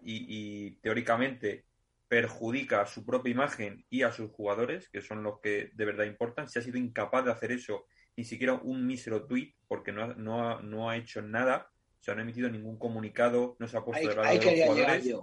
[0.03, 1.65] y, teóricamente
[2.07, 6.05] perjudica a su propia imagen y a sus jugadores, que son los que de verdad
[6.05, 7.87] importan, si ha sido incapaz de hacer eso,
[8.17, 11.72] ni siquiera un mísero tweet, porque no, no, no ha hecho nada,
[12.03, 14.69] o sea, no ha emitido ningún comunicado, no se ha puesto de lado de los
[14.69, 15.15] jugadores.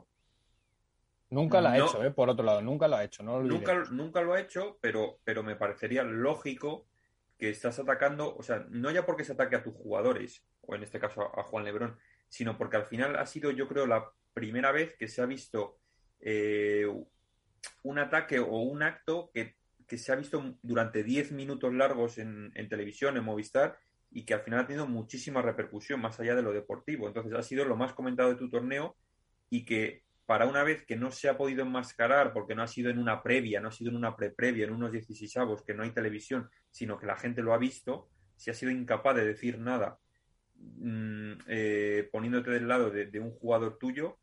[1.29, 2.11] Nunca lo ha hecho, ¿eh?
[2.11, 3.21] por otro lado, nunca lo ha hecho.
[3.21, 6.87] No nunca, nunca lo ha hecho, pero, pero me parecería lógico
[7.37, 10.83] que estás atacando, o sea, no ya porque se ataque a tus jugadores, o en
[10.83, 11.97] este caso a, Juan Lebrón,
[12.29, 15.79] sino porque al final ha sido, yo creo, la primera vez que se ha visto
[16.21, 16.87] eh,
[17.83, 22.53] un ataque o un acto que, que se ha visto durante 10 minutos largos en,
[22.55, 23.77] en televisión, en Movistar,
[24.11, 27.07] y que al final ha tenido muchísima repercusión más allá de lo deportivo.
[27.07, 28.95] Entonces ha sido lo más comentado de tu torneo
[29.49, 32.91] y que para una vez que no se ha podido enmascarar porque no ha sido
[32.91, 35.81] en una previa, no ha sido en una pre-previa, en unos 16 avos, que no
[35.81, 39.57] hay televisión, sino que la gente lo ha visto, si ha sido incapaz de decir
[39.57, 39.97] nada
[40.55, 44.19] mm, eh, poniéndote del lado de, un jugador tuyo,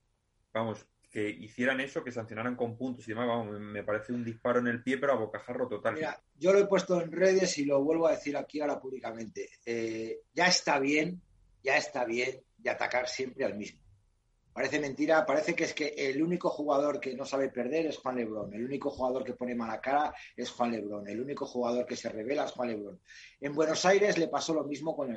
[0.52, 4.60] vamos, que hicieran eso, que sancionaran con puntos y demás, vamos, me parece un disparo
[4.60, 5.94] en el pie, pero a bocajarro total.
[5.94, 9.48] Mira, yo lo he puesto en redes y lo vuelvo a decir aquí ahora públicamente.
[9.64, 11.20] Eh, ya está bien,
[11.62, 13.80] ya está bien de atacar siempre al mismo.
[14.56, 18.16] Parece mentira, parece que es que el único jugador que no sabe perder es Juan
[18.16, 21.94] Lebrón, el único jugador que pone mala cara es Juan Lebrón, el único jugador que
[21.94, 22.98] se revela es Juan Lebrón.
[23.38, 25.14] En Buenos Aires le pasó lo mismo con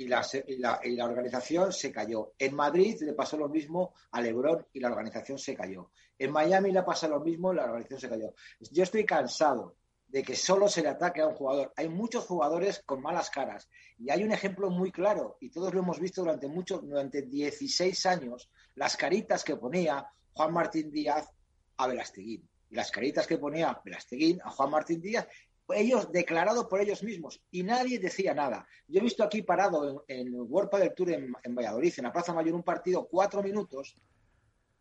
[0.00, 2.32] y la, organización se cayó.
[2.38, 5.90] En Madrid le pasó lo mismo a Lebron y la organización se cayó.
[6.18, 8.34] En Miami le pasa lo mismo la organización se cayó.
[8.70, 9.76] Yo estoy cansado
[10.08, 11.72] de que solo se le ataque a un jugador.
[11.76, 15.80] Hay muchos jugadores con malas caras y hay un ejemplo muy claro y todos lo
[15.80, 21.28] hemos visto durante mucho, durante 16 años, las caritas que ponía Juan Martín Díaz
[21.76, 25.28] a Velasteguín y las caritas que ponía Velasteguín a Juan Martín Díaz
[25.72, 28.66] ellos declarado por ellos mismos y nadie decía nada.
[28.88, 32.32] Yo he visto aquí parado en, el World del Tour en, Valladolid, en la Plaza
[32.32, 33.96] Mayor, un partido cuatro minutos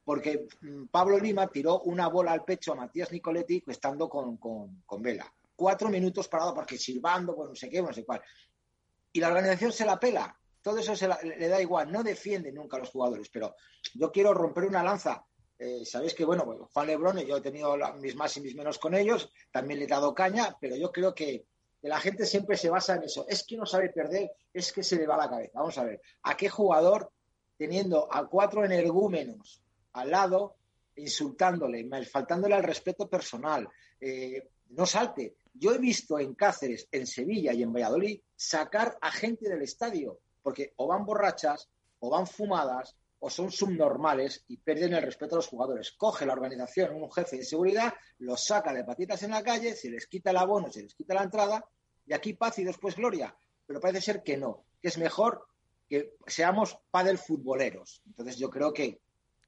[0.03, 5.01] porque mm, Pablo Lima tiró una bola al pecho a Matías Nicoletti estando con, con,
[5.01, 5.31] Vela.
[5.55, 8.21] Cuatro minutos parado porque silbando, con no sé qué, no sé cuál.
[9.11, 10.35] Y la organización se la pela.
[10.61, 11.91] Todo eso se le da igual.
[11.91, 13.29] No defiende nunca a los jugadores.
[13.29, 13.55] Pero
[13.93, 15.25] yo quiero romper una lanza
[15.59, 18.79] eh, sabéis que, bueno, pues, Juan Lebrón, yo he tenido mis más y mis menos
[18.79, 21.45] con ellos, también le he dado caña, pero yo creo que,
[21.81, 23.25] la gente siempre se basa en eso.
[23.29, 25.51] Es que no sabe perder, es que se le va la cabeza.
[25.55, 27.09] Vamos a ver, ¿a qué jugador,
[27.57, 29.61] teniendo a cuatro energúmenos
[29.93, 30.57] al lado,
[30.97, 33.69] insultándole, faltándole al respeto personal,
[34.01, 35.35] eh, no salte?
[35.53, 40.19] Yo he visto en Cáceres, en Sevilla y en Valladolid sacar a gente del estadio,
[40.41, 45.37] porque o van borrachas, o van fumadas, o son subnormales y pierden el respeto a
[45.37, 45.91] los jugadores.
[45.91, 49.89] Coge la organización un jefe de seguridad, los saca de patitas en la calle, se
[49.89, 51.63] les quita el abono, se les quita la entrada,
[52.05, 53.35] y aquí paz y después gloria.
[53.65, 55.47] Pero parece ser que no, que es mejor
[55.87, 58.01] que seamos padel futboleros.
[58.05, 59.01] Entonces yo creo que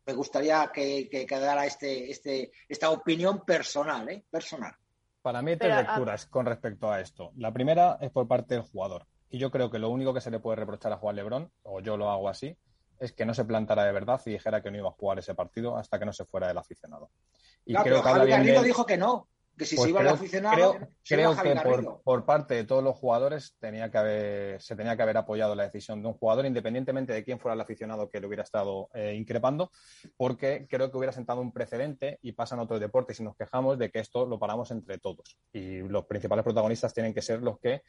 [0.05, 4.25] me gustaría que, quedara este, este, esta opinión personal, ¿eh?
[4.29, 4.73] Personal.
[5.21, 7.31] Para mí hay tres lecturas con respecto a esto.
[7.35, 9.05] La primera es por parte del jugador.
[9.29, 11.79] Y yo creo que lo único que se le puede reprochar a Juan Lebrón, o
[11.79, 12.57] yo lo hago así,
[13.01, 15.33] es que no se plantara de verdad y dijera que no iba a jugar ese
[15.33, 17.09] partido hasta que no se fuera el aficionado.
[17.65, 19.27] Y creo que Javi Garrido dijo que no.
[19.61, 22.01] Que si Pues se iba creo, el aficionado, creo- se creo iba Javi que por,
[22.01, 25.61] por parte de todos los jugadores tenía que haber, se tenía que haber apoyado la
[25.61, 29.13] decisión de un jugador, independientemente de quién fuera el aficionado que le hubiera estado eh,
[29.15, 29.69] increpando,
[30.17, 33.91] porque creo que hubiera sentado un precedente y pasan otros deportes y nos quejamos de
[33.91, 35.37] que esto lo paramos entre todos.
[35.53, 37.83] Y los principales protagonistas tienen que ser los que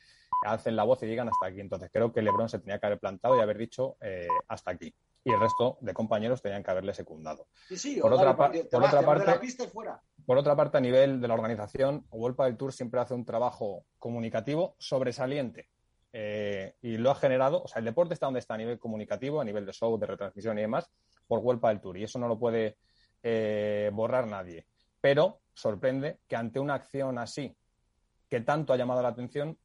[0.44, 1.60] alcen la voz y digan hasta aquí.
[1.60, 4.94] Entonces creo que Lebron se tenía que haber plantado y haber dicho eh, hasta aquí.
[5.24, 7.46] Y el resto de compañeros tenían que haberle secundado.
[7.68, 10.02] Sí, sí, Por otra por otra te vas de la parte- pista y fuera.
[10.26, 13.84] Por otra parte, a nivel de la organización, World del Tour siempre hace un trabajo
[13.98, 15.68] comunicativo sobresaliente.
[16.12, 19.40] Eh, y lo ha generado, o sea, el deporte está donde está a nivel comunicativo,
[19.40, 20.90] a nivel de show, de retransmisión y demás,
[21.26, 21.98] por World del Tour.
[21.98, 22.76] Y eso no lo puede
[23.22, 24.66] eh, borrar nadie.
[25.00, 27.56] Pero sorprende que ante una acción así,
[28.28, 29.58] que tanto ha llamado la atención,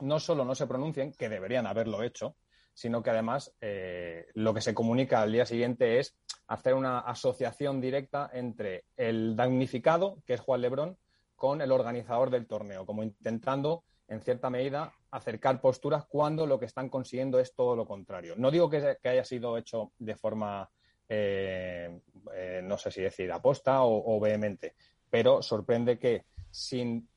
[0.00, 2.36] no solo no se pronuncien, que deberían haberlo hecho,
[2.74, 6.16] sino que además eh, lo que se comunica al día siguiente es
[6.48, 10.98] hacer una asociación directa entre el damnificado, que es Juan Lebrón,
[11.36, 16.66] con el organizador del torneo, como intentando, en cierta medida, acercar posturas cuando lo que
[16.66, 18.34] están consiguiendo es todo lo contrario.
[18.36, 20.68] No digo que, haya sido hecho de forma,
[21.08, 22.00] eh,
[22.34, 24.74] eh, no sé si decir, aposta o, o vehemente,
[25.08, 27.08] pero sorprende que sin,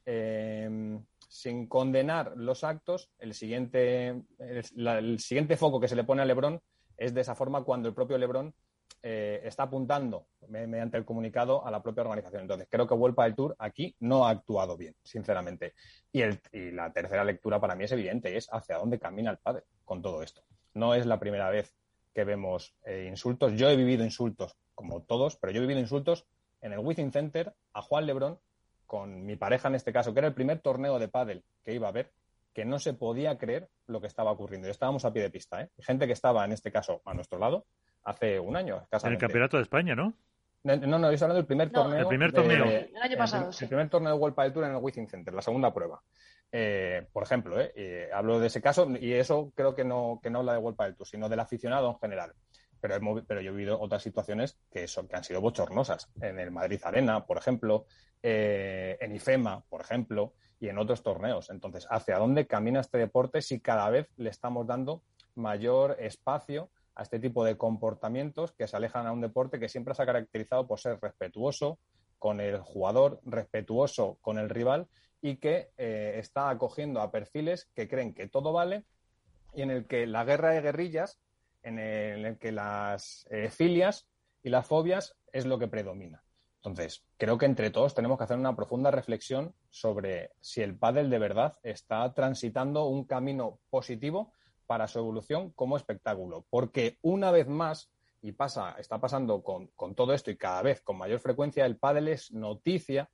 [1.38, 6.60] sin condenar los actos, el siguiente, el, siguiente foco que se le pone a Lebrón
[6.98, 8.56] es de esa forma cuando el propio Lebrón
[9.04, 12.42] eh, está apuntando me- mediante el comunicado a la propia organización.
[12.42, 15.76] Entonces, creo que Vuelpa del Tour aquí no ha actuado bien, sinceramente.
[16.12, 19.38] Y, el, y la tercera lectura para mí es evidente, es hacia dónde camina el
[19.38, 20.42] padre con todo esto.
[20.74, 21.76] No es la primera vez
[22.16, 23.54] que vemos eh, insultos.
[23.54, 26.26] Yo he vivido insultos, como todos, pero yo he vivido insultos
[26.62, 28.40] en el Within Center a Juan Lebrón,
[28.88, 31.88] con mi pareja en este caso, que era el primer torneo de pádel que iba
[31.88, 32.12] a ver,
[32.54, 34.68] que no se podía creer lo que estaba ocurriendo.
[34.68, 35.70] Y estábamos a pie de pista, ¿eh?
[35.80, 37.66] Gente que estaba, en este caso, a nuestro lado,
[38.04, 39.18] hace un año, En el.
[39.20, 40.14] Campeonato de España, ¿no?
[40.64, 42.00] No, no, no, yo estoy hablando del primer No, torneo.
[42.00, 42.66] El primer de- torneo.
[42.66, 43.66] El año pasado, el, sí.
[43.66, 46.02] el primer torneo de World Padel Tour en el Within Center, la segunda prueba.
[46.52, 50.30] Eh, por ejemplo, eh, eh, hablo de ese caso y eso creo que no, que
[50.30, 52.34] no habla de World Padel Tour, sino del aficionado en general.
[52.80, 56.10] Pero, pero yo he vivido otras situaciones que, son, que han sido bochornosas.
[56.22, 57.86] En el Madrid Arena, por ejemplo,
[58.24, 61.50] eh, en IFEMA, por ejemplo, y en otros torneos.
[61.50, 65.04] Entonces, ¿hacia dónde camina este deporte si cada vez le estamos dando
[65.36, 69.94] mayor espacio a este tipo de comportamientos que se alejan a un deporte que siempre
[69.94, 71.80] se ha caracterizado por ser respetuoso
[72.18, 74.88] con el jugador, respetuoso con el rival
[75.22, 78.86] y que eh, está acogiendo a perfiles que creen que todo vale
[79.54, 81.20] y en el que la guerra de guerrillas,
[81.64, 84.08] en el, que las eh, filias
[84.44, 86.24] y las fobias es lo que predomina.
[86.68, 91.10] Entonces, creo que entre todos tenemos que hacer una profunda reflexión sobre si el pádel
[91.10, 94.34] de verdad está transitando un camino positivo
[94.66, 96.46] para su evolución como espectáculo.
[96.50, 97.90] Porque una vez más,
[98.22, 101.78] y pasa, está pasando con, con todo esto y cada vez con mayor frecuencia, el
[101.78, 103.10] pádel es noticia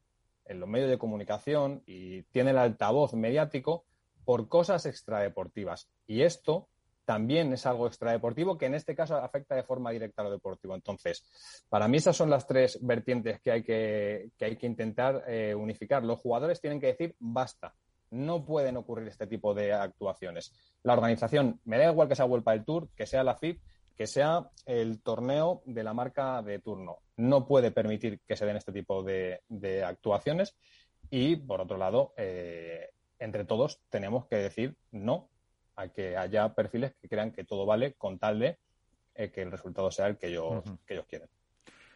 [0.46, 3.86] en los medios de comunicación y tiene el altavoz mediático
[4.26, 5.92] por cosas extradeportivas.
[6.08, 6.70] Y esto
[7.06, 10.76] también es algo extradeportivo que en este caso afecta de forma directa a lo deportivo.
[10.76, 11.24] Entonces,
[11.70, 15.54] para mí esas son las tres vertientes que hay que, que, hay que intentar eh,
[15.56, 16.04] unificar.
[16.04, 17.74] Los jugadores tienen que decir basta.
[18.12, 20.54] No pueden ocurrir este tipo de actuaciones.
[20.84, 23.60] La organización, me da igual que sea Vuelta del Tour, que sea la FIP,
[23.96, 27.00] que sea el torneo de la marca de turno.
[27.18, 29.42] No puede permitir que se den este tipo de,
[29.86, 30.56] actuaciones.
[31.10, 32.90] Y, por otro lado, eh,
[33.20, 35.30] entre todos tenemos que decir no
[35.76, 38.58] a que haya perfiles que crean que todo vale con tal de
[39.16, 40.78] eh, que el resultado sea el que ellos, uh -huh.
[40.86, 41.30] que ellos quieren.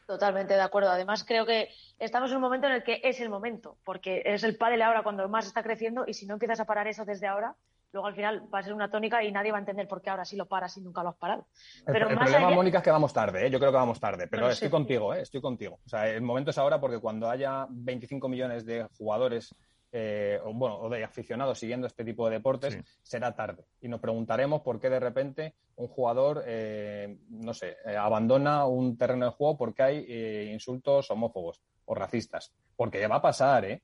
[0.05, 0.89] Totalmente de acuerdo.
[0.89, 1.69] Además, creo que
[1.99, 5.03] estamos en un momento en el que es el momento, porque es el pádel ahora
[5.03, 7.55] cuando más está creciendo y si no empiezas a parar eso desde ahora,
[7.91, 10.09] luego al final va a ser una tónica y nadie va a entender por qué
[10.09, 11.47] ahora sí lo paras y nunca lo has parado.
[11.85, 12.55] Pero el, el problema, allá...
[12.55, 13.49] Mónica, es que vamos tarde, ¿eh?
[13.49, 14.71] yo creo que vamos tarde, pero bueno, estoy sí.
[14.71, 15.21] contigo, ¿eh?
[15.21, 15.79] estoy contigo.
[15.85, 19.55] O sea, el momento es ahora porque cuando haya 25 millones de jugadores
[19.91, 22.81] eh, o, bueno, o de aficionados siguiendo este tipo de deportes, sí.
[23.01, 23.65] será tarde.
[23.81, 28.97] Y nos preguntaremos por qué de repente un jugador, eh, no sé, eh, abandona un
[28.97, 32.53] terreno de juego porque hay eh, insultos homófobos o racistas.
[32.75, 33.83] Porque va a pasar, ¿eh?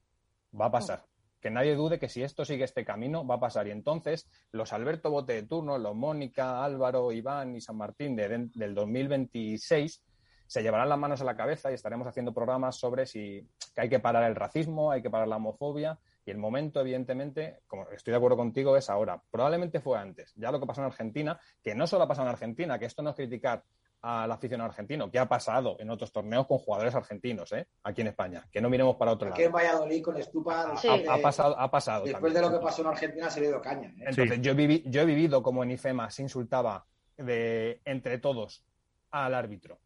[0.60, 1.06] Va a pasar.
[1.39, 3.68] Que nadie dude que si esto sigue este camino, va a pasar.
[3.68, 8.30] Y entonces, los Alberto Bote de turno, los Mónica, Álvaro, Iván y San Martín de,
[8.30, 10.01] de, del 2026
[10.48, 13.89] se llevarán las manos a la cabeza y estaremos haciendo programas sobre si que hay
[13.89, 18.12] que parar el racismo, hay que parar la homofobia y el momento, evidentemente, como estoy
[18.12, 19.22] de acuerdo contigo, es ahora.
[19.30, 20.34] Probablemente fue antes.
[20.36, 23.02] Ya lo que pasó en Argentina, que no solo ha pasado en Argentina, que esto
[23.02, 23.64] no es criticar
[24.04, 27.68] al aficionado argentino, que ha pasado en otros torneos con jugadores argentinos, ¿eh?
[27.84, 29.58] aquí en España, que no miremos para otro aquí lado.
[29.58, 30.76] Aquí en Valladolid con Estupa...
[30.76, 30.89] Sí.
[30.89, 32.04] Ha, ha, pasado, ha pasado.
[32.04, 32.52] Después también.
[32.52, 33.89] de lo que pasó en Argentina se le dio caña.
[33.89, 34.06] ¿eh?
[34.08, 34.41] Entonces, sí.
[34.41, 36.86] yo, viví, yo he vivido como en IFEMA se insultaba
[37.16, 38.66] de, entre todos
[39.12, 39.80] al árbitro.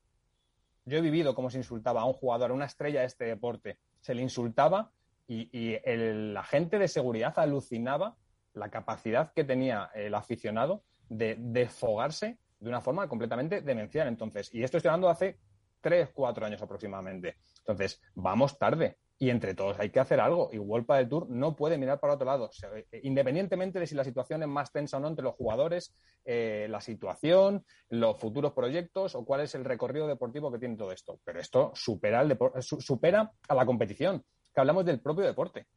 [0.87, 3.77] Yo he vivido como se insultaba a un jugador, a una estrella de este deporte.
[3.99, 4.91] Se le insultaba
[5.29, 8.15] Y, el agente de seguridad alucinaba
[8.53, 14.07] la capacidad que tenía el aficionado de desfogarse de una forma completamente demencial.
[14.07, 15.39] Entonces, y esto estoy hablando de hace
[15.81, 17.35] tres, cuatro años aproximadamente.
[17.59, 20.49] Entonces, vamos tarde y entre todos hay que hacer algo.
[20.51, 22.49] Y Wolpa del Tour no puede mirar para otro lado.
[22.73, 26.67] Eh, independientemente de si la situación es más tensa o no entre los jugadores, eh,
[26.69, 31.19] la situación, los futuros proyectos o cuál es el recorrido deportivo que tiene todo esto.
[31.23, 35.67] Pero esto supera, el supera a la competición, que hablamos del propio deporte.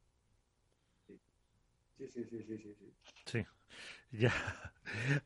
[1.97, 2.93] Sí, sí, sí, sí, sí.
[3.25, 3.45] Sí,
[4.11, 4.33] ya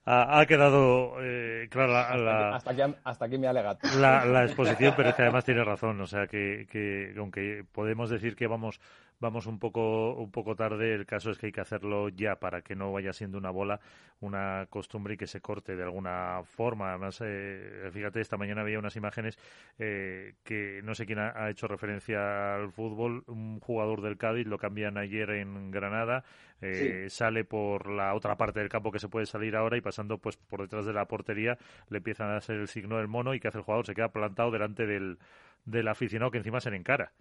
[0.06, 3.80] ha, quedado eh, clara la, hasta, aquí, hasta, aquí, me ha legado.
[3.98, 6.00] La, exposición, pero es que además tiene razón.
[6.02, 8.80] O sea, que, que aunque podemos decir que vamos
[9.20, 12.62] vamos un poco un poco tarde, el caso es que hay que hacerlo ya para
[12.62, 13.80] que no vaya siendo una bola,
[14.20, 16.90] una costumbre y que se corte de alguna forma.
[16.90, 19.38] Además, eh, fíjate, esta mañana había unas imágenes
[19.80, 23.24] eh, que no sé quién ha, hecho referencia al fútbol.
[23.28, 26.24] Un jugador del Cádiz lo cambian ayer en Granada,
[26.62, 30.18] eh, sale por la otra parte del campo que se puede salir ahora y pasando
[30.18, 31.58] pues por detrás de la portería
[31.90, 34.10] le empiezan a hacer el signo del mono y que hace el jugador se queda
[34.10, 35.20] plantado delante del,
[35.66, 37.12] del aficionado que encima se le encara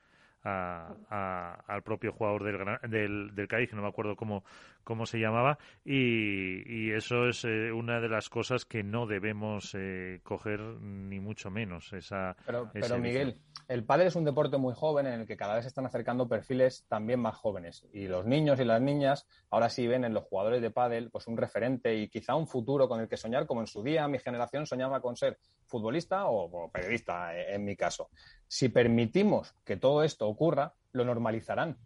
[0.45, 4.45] al propio jugador del, del, del Cádiz, no me acuerdo cómo,
[4.85, 10.21] cómo se llamaba, y, eso es eh, una de las cosas que no debemos eh,
[10.23, 11.93] coger ni mucho menos.
[11.93, 13.39] Esa, pero, pero Miguel,
[13.69, 16.29] el pádel es un deporte muy joven en el que cada vez se están acercando
[16.29, 20.25] perfiles también más jóvenes, y los niños y las niñas ahora sí ven en los
[20.25, 23.63] jugadores de pádel pues un referente y quizá un futuro con el que soñar, como
[23.63, 28.11] en su día mi generación soñaba con ser futbolista o, periodista, eh, en mi caso.
[28.49, 31.79] Si permitimos que todo esto ocurra, lo normalizarán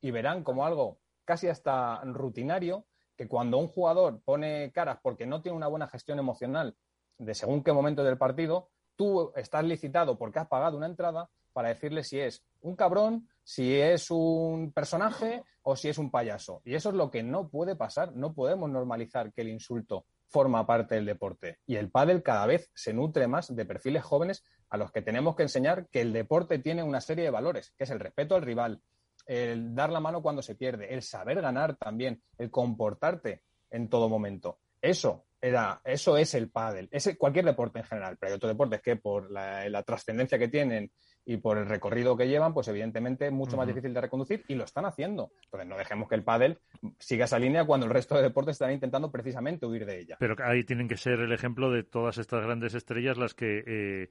[0.00, 2.86] y verán como algo casi hasta rutinario
[3.16, 6.76] que cuando un jugador pone caras porque no tiene una buena gestión emocional
[7.18, 11.68] de según qué momento del partido, tú estás licitado porque has pagado una entrada para
[11.68, 16.62] decirle si es un cabrón, si es un personaje o si es un payaso.
[16.64, 18.14] Y eso es lo que no puede pasar.
[18.14, 21.58] No podemos normalizar que el insulto forma parte del deporte.
[21.66, 25.36] Y el pádel cada vez se nutre más de perfiles jóvenes a los que tenemos
[25.36, 28.42] que enseñar que el deporte tiene una serie de valores, que es el respeto al
[28.42, 28.80] rival,
[29.26, 34.08] el dar la mano cuando se pierde, el saber ganar también, el comportarte en todo
[34.08, 34.58] momento.
[34.80, 38.80] Eso era, eso es el pádel, es cualquier deporte en general, pero hay otros deportes
[38.80, 40.90] que por la, trascendencia que tienen
[41.24, 44.54] y por el recorrido que llevan, pues evidentemente es mucho más difícil de reconducir y
[44.54, 45.30] lo están haciendo.
[45.44, 46.58] Entonces no dejemos que el pádel
[46.98, 50.16] siga esa línea cuando el resto de deportes están intentando precisamente huir de ella.
[50.18, 54.08] Pero ahí tienen que ser el ejemplo de todas estas grandes estrellas las que eh,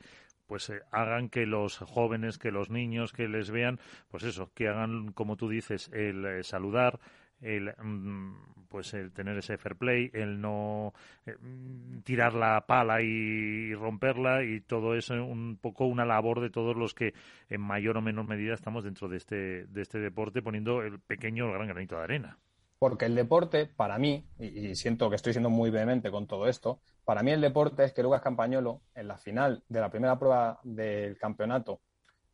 [0.51, 4.67] pues eh, hagan que los jóvenes, que los niños que les vean, pues eso, que
[4.67, 6.99] hagan como tú dices, el eh, saludar,
[7.41, 10.93] el mm, pues el tener ese fair play, el no
[11.25, 11.35] eh,
[12.03, 16.93] tirar la pala y, romperla y todo eso un poco una labor de todos los
[16.93, 17.13] que
[17.49, 21.47] en mayor o menor medida estamos dentro de este de este deporte poniendo el pequeño
[21.47, 22.37] el gran granito de arena.
[22.79, 26.79] Porque el deporte, para mí, y, siento que estoy siendo muy vehemente con todo esto,
[27.05, 30.59] para mí el deporte es que Lucas Campañolo, en la final de la primera prueba
[30.63, 31.79] del campeonato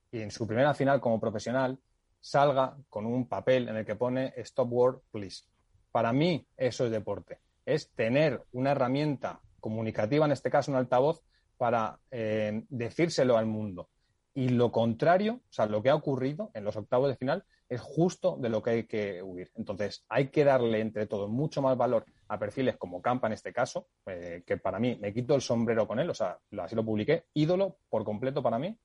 [0.10, 1.80] y en su primera final como profesional,
[2.28, 5.45] salga con un papel en el que pone Stop War, please.
[5.93, 7.39] Para mí eso es deporte.
[7.65, 11.23] Es tener una herramienta comunicativa, en este caso un altavoz,
[11.55, 13.89] para eh, decírselo al mundo.
[14.34, 17.80] Y lo contrario, o sea, lo que ha ocurrido en los octavos de final es
[17.80, 19.49] justo de lo que hay que huir.
[19.55, 23.53] Entonces, hay que darle entre todo mucho más valor a perfiles como Campa en este
[23.53, 26.84] caso, eh, que para mí me quito el sombrero con él, o sea, así lo
[26.84, 28.78] publiqué, ídolo por completo para mí,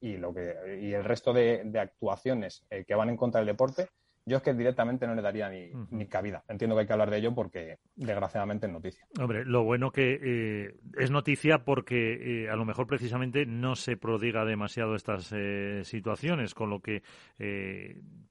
[0.00, 3.88] y, lo que, y el resto de, actuaciones eh, que van en contra del deporte,
[4.26, 6.44] yo es que directamente no le daría ni, ni, cabida.
[6.48, 9.06] Entiendo que hay que hablar de ello porque desgraciadamente es noticia.
[9.18, 13.96] Hombre, lo bueno que eh, es noticia porque eh, a lo mejor precisamente no se
[13.96, 17.02] prodiga demasiado estas eh, situaciones, con lo que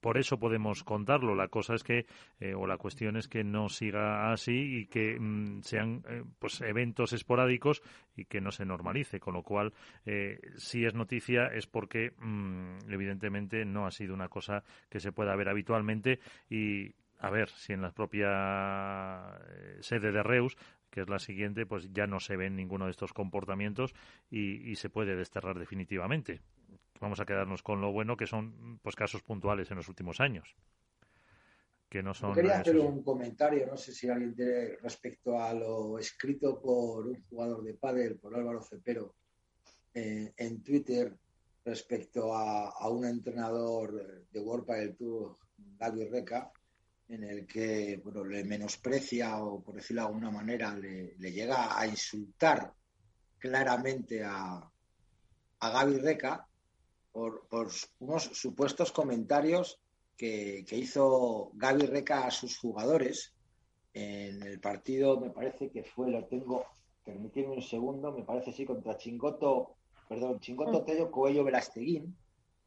[0.00, 1.34] por eso podemos contarlo.
[1.34, 2.06] La cosa es que,
[2.56, 6.02] o la cuestión es que no siga así y que mm, sean
[6.38, 7.82] pues eventos esporádicos
[8.20, 9.72] y que no se normalice, con lo cual
[10.56, 15.34] si es noticia es porque mm, evidentemente no ha sido una cosa que se pueda
[15.36, 20.56] ver habitualmente y a ver si en la propia eh, sede de Reus
[20.90, 23.94] que es la siguiente, pues ya no se ven ninguno de estos comportamientos
[24.28, 26.40] y, se puede desterrar definitivamente.
[27.00, 30.56] Vamos a quedarnos con lo bueno que son pues casos puntuales en los últimos años.
[31.90, 32.32] Que no son.
[32.34, 37.20] quería hacer un comentario, no sé si alguien tiene respecto a lo escrito por un
[37.28, 39.16] jugador de pádel, por Álvaro Cepero,
[39.92, 41.18] eh, en Twitter
[41.64, 46.52] respecto a, un entrenador de World del Tour David Reca,
[47.08, 51.86] en el que bueno, le menosprecia o, por decirlo de alguna manera, le, llega a
[51.86, 52.72] insultar
[53.36, 54.70] claramente a,
[55.58, 56.46] a Gaby Reca
[57.10, 57.48] por,
[57.98, 59.80] unos supuestos comentarios
[60.20, 63.32] que, hizo Gaby Reca a sus jugadores
[63.94, 66.66] en el partido, me parece que fue, lo tengo,
[67.02, 69.76] permitidme un segundo, me parece sí, contra Chingoto,
[70.08, 70.84] perdón, Chingoto mm.
[70.84, 72.14] Tello Coello Velasteguín,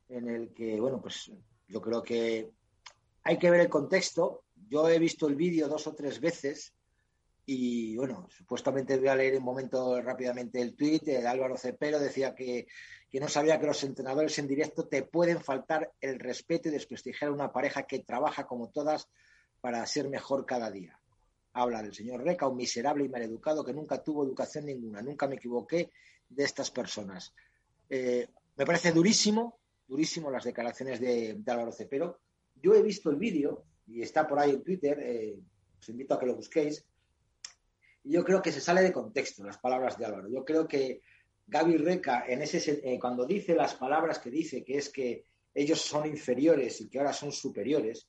[0.09, 1.31] en el que, bueno, pues
[1.67, 2.49] yo creo que
[3.23, 4.45] hay que ver el contexto.
[4.67, 6.73] Yo he visto el vídeo dos o tres veces
[7.45, 12.33] y bueno, supuestamente voy a leer un momento rápidamente el tuit de Álvaro Cepero, decía
[12.33, 12.67] que,
[13.13, 17.33] no sabía que los entrenadores en directo te pueden faltar el respeto y desprestigiar a
[17.33, 19.09] una pareja que trabaja como todas
[19.61, 20.99] para ser mejor cada día.
[21.51, 25.35] Habla del señor Reca, un miserable y maleducado que nunca tuvo educación ninguna, nunca me
[25.35, 25.91] equivoqué
[26.29, 27.35] de estas personas.
[27.89, 32.19] Eh, me parece durísimo, durísimo las declaraciones de, Álvaro Cepero.
[32.55, 35.39] Yo he visto el vídeo y está por ahí en Twitter, eh,
[35.77, 36.83] os invito a que lo busquéis
[38.03, 40.29] yo creo que se sale de contexto las palabras de Álvaro.
[40.29, 41.01] Yo creo que
[41.47, 45.81] Gaby Reca, en ese, eh, cuando dice las palabras que dice, que es que ellos
[45.81, 48.07] son inferiores y que ahora son superiores,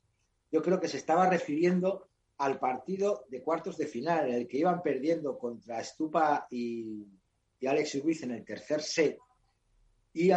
[0.51, 4.59] yo creo que se estaba refiriendo al partido de cuartos de final, en el que
[4.59, 7.07] iban perdiendo contra Stupa y,
[7.67, 9.19] Alex Ruiz en el tercer set,
[10.13, 10.31] y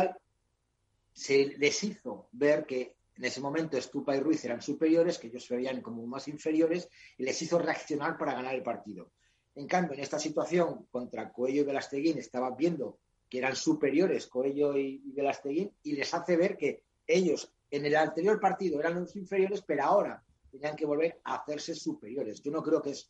[1.11, 5.43] se les hizo ver que en ese momento Stupa y Ruiz eran superiores, que ellos
[5.43, 6.87] se veían como más inferiores,
[7.17, 9.11] y les hizo reaccionar para ganar el partido.
[9.57, 14.77] En cambio, en esta situación contra Coello y Velasteguín estaba viendo que eran superiores Coello
[14.77, 19.63] y Velasteguín y les hace ver que ellos en el anterior partido eran los inferiores,
[19.63, 22.39] pero ahora tenían que volver a hacerse superiores.
[22.43, 23.09] Yo no creo que es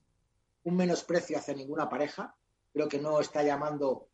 [0.63, 2.33] un menosprecio hacia ninguna pareja,
[2.71, 4.07] creo que no está llamando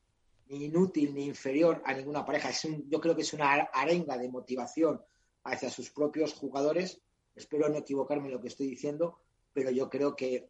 [0.48, 2.50] ni inútil ni inferior a ninguna pareja.
[2.50, 5.00] Es yo creo que es una arenga de motivación
[5.44, 7.00] hacia sus propios jugadores.
[7.36, 9.20] Espero no equivocarme en lo que estoy diciendo,
[9.54, 10.50] pero yo creo que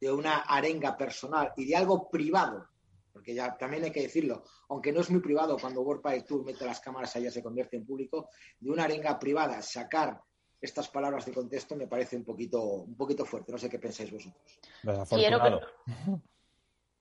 [0.00, 2.68] de una arenga personal y de algo privado,
[3.12, 6.66] porque ya también hay que decirlo, aunque no es muy privado cuando World Tour mete
[6.66, 8.28] las cámaras allá se convierte en público,
[8.60, 10.20] de una arenga privada sacar
[10.60, 13.52] estas palabras de contexto me parece un poquito, un poquito fuerte.
[13.52, 14.58] No sé qué pensáis vosotros.
[15.08, 15.40] Quiero,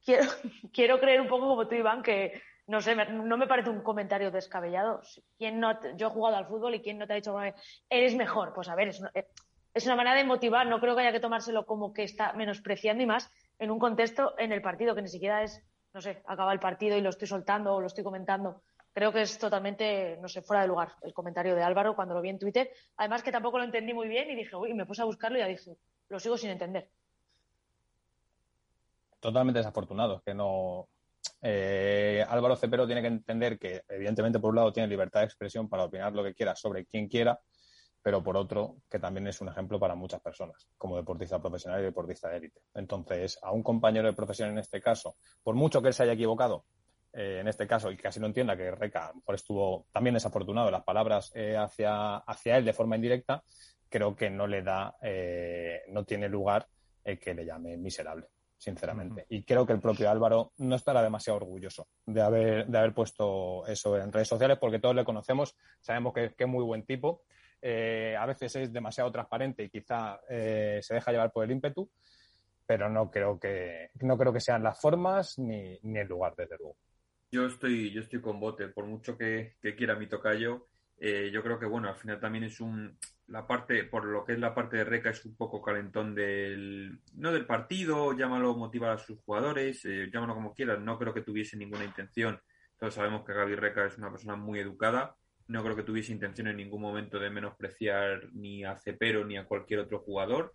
[0.05, 0.29] quiero,
[0.73, 4.31] quiero, creer un poco como tú, Iván, que no sé, no me parece un comentario
[4.31, 5.01] descabellado.
[5.37, 7.37] ¿Quién no, yo he jugado al fútbol y quién no te ha dicho
[7.89, 8.53] eres mejor?
[8.53, 9.01] Pues a ver, es,
[9.75, 13.03] es una manera de motivar, no creo que haya que tomárselo como que está menospreciando
[13.03, 15.61] y más en un contexto en el partido que ni siquiera es,
[15.93, 18.61] no sé, acaba el partido y lo estoy soltando o lo estoy comentando.
[18.93, 22.21] Creo que es totalmente, no sé, fuera de lugar el comentario de Álvaro cuando lo
[22.21, 22.71] vi en Twitter.
[22.95, 25.41] Además que tampoco lo entendí muy bien y dije, uy, me puse a buscarlo y
[25.41, 25.75] ya dije,
[26.07, 26.89] lo sigo sin entender.
[29.19, 30.87] Totalmente desafortunado, que no,
[31.41, 35.67] eh, Álvaro Cepero tiene que entender que, evidentemente, por un lado, tiene libertad de expresión
[35.67, 37.39] para opinar lo que quiera sobre quien quiera,
[38.05, 41.85] pero por otro, que también es un ejemplo para muchas personas, como deportista profesional y
[41.85, 42.61] deportista de élite.
[42.75, 46.13] Entonces, a un compañero de profesión en este caso, por mucho que él se haya
[46.13, 46.65] equivocado,
[47.13, 50.83] eh, en este caso, y casi no entienda que Reca por estuvo también desafortunado las
[50.83, 53.41] palabras eh, hacia, hacia él de forma indirecta,
[53.89, 56.67] creo que no le da, eh, no tiene lugar
[57.03, 59.25] que le llame miserable sinceramente.
[59.29, 63.65] Y creo que el propio Álvaro no estará demasiado orgulloso de haber, de haber puesto
[63.65, 67.23] eso en redes sociales, porque todos le conocemos, sabemos que, que es muy buen tipo
[67.67, 71.89] eh, a veces es demasiado transparente y quizá eh, se deja llevar por el ímpetu,
[72.63, 76.57] pero no creo que, no creo que sean las formas ni, ni el lugar, desde
[76.59, 76.77] luego.
[77.31, 80.67] Yo estoy, yo estoy con bote, por mucho que, quiera mi tocayo,
[80.99, 84.33] eh, yo creo que bueno, al final también es un la parte, por lo que
[84.33, 88.91] es la parte de Reca, es un poco calentón del, no del partido, llámalo motivar
[88.91, 89.81] a sus jugadores,
[90.13, 92.39] llámalo como quieras, no creo que tuviese ninguna intención.
[92.77, 95.15] Todos sabemos que Gaby Reca es una persona muy educada,
[95.47, 99.45] no creo que tuviese intención en ningún momento de menospreciar ni a Cepero ni a
[99.45, 100.53] cualquier otro jugador.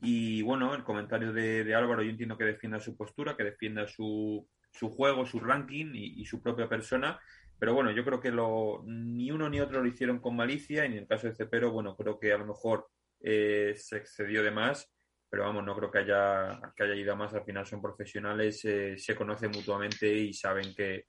[0.00, 4.46] Y bueno, el comentario de, Álvaro, yo entiendo que defienda su postura, que defienda su,
[4.70, 7.18] su juego, su ranking y, su propia persona.
[7.58, 10.84] Pero bueno, yo creo que lo, ni uno ni otro lo hicieron con malicia.
[10.84, 12.86] Y en el caso de Cepero, bueno, creo que a lo mejor
[13.20, 14.92] eh, se excedió de más.
[15.30, 17.34] Pero vamos, no creo que haya, que haya ido a más.
[17.34, 21.06] Al final son profesionales, eh, se conocen mutuamente y saben que,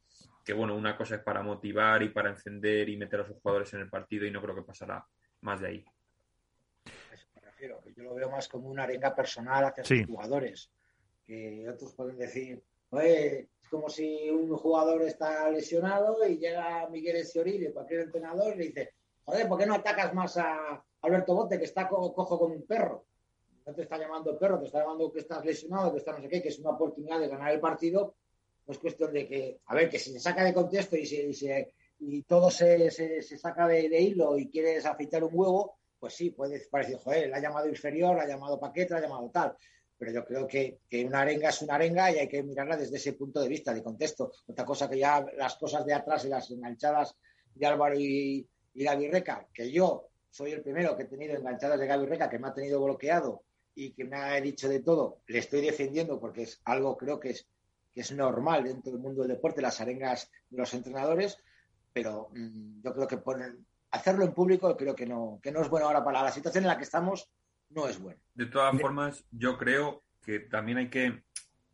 [0.49, 3.71] que bueno, una cosa es para motivar y para encender y meter a sus jugadores
[3.75, 5.05] en el partido y no creo que pasará
[5.41, 5.85] más de ahí.
[7.35, 10.71] me refiero, que yo lo veo más como una arenga personal hacia sus jugadores,
[11.23, 17.17] que otros pueden decir, Oye, es como si un jugador está lesionado y llega Miguel
[17.17, 18.93] Esciorillo, cualquier entrenador, y le dice,
[19.25, 23.05] joder, ¿por qué no atacas más a Alberto Bote, que está cojo con un perro?
[23.67, 26.27] No te está llamando perro, te está llamando que estás lesionado, que está no sé
[26.27, 28.15] qué, que es una oportunidad de ganar el partido
[28.71, 32.23] es cuestión de que, a ver, que si se saca de contexto y, se, y,
[32.23, 36.97] todo se, se, saca de, hilo y quieres afeitar un huevo, pues sí, puede parecer,
[36.97, 39.55] joder, la ha llamado inferior, la ha llamado paquete, la ha llamado tal.
[39.97, 43.13] Pero yo creo que, una arenga es una arenga y hay que mirarla desde ese
[43.13, 44.31] punto de vista, de contexto.
[44.47, 47.15] Otra cosa que ya las cosas de atrás y las enganchadas
[47.53, 51.87] de Álvaro y, y Reca, que yo soy el primero que he tenido enganchadas de
[51.87, 53.43] Gaby Reca, que me ha tenido bloqueado
[53.75, 57.31] y que me ha dicho de todo, le estoy defendiendo porque es algo creo que
[57.31, 57.58] es, que
[57.99, 61.37] es normal dentro del mundo del deporte, las arengas de los entrenadores,
[61.93, 65.69] pero mm, yo creo que ponen, hacerlo en público creo que no, que no es
[65.69, 67.29] bueno ahora para la situación en la que estamos,
[67.69, 68.19] no es bueno.
[68.33, 71.23] De todas formas, yo creo que también hay que,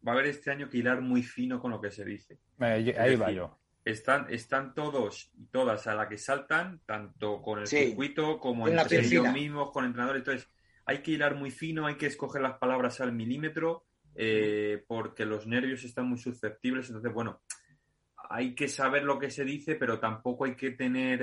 [0.06, 2.40] va a haber este año que hilar muy fino con lo que se dice.
[2.60, 3.60] ahí va yo.
[3.84, 9.06] Están, están todos y todas a la que saltan, tanto con el circuito como entre
[9.06, 10.22] ellos mismos, con entrenadores.
[10.22, 10.50] Entonces,
[10.86, 13.85] hay que hilar muy fino, hay que escoger las palabras al milímetro,
[14.16, 16.88] eh, porque los nervios están muy susceptibles.
[16.88, 17.42] Entonces, bueno,
[18.30, 21.22] hay que saber lo que se dice, pero tampoco hay que tener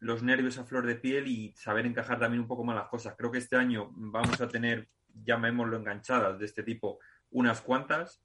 [0.00, 3.14] los nervios a flor de piel y saber encajar también un poco más las cosas.
[3.16, 4.88] Creo que este año vamos a tener,
[5.24, 6.98] llamémoslo enganchadas de este tipo,
[7.30, 8.22] unas cuantas.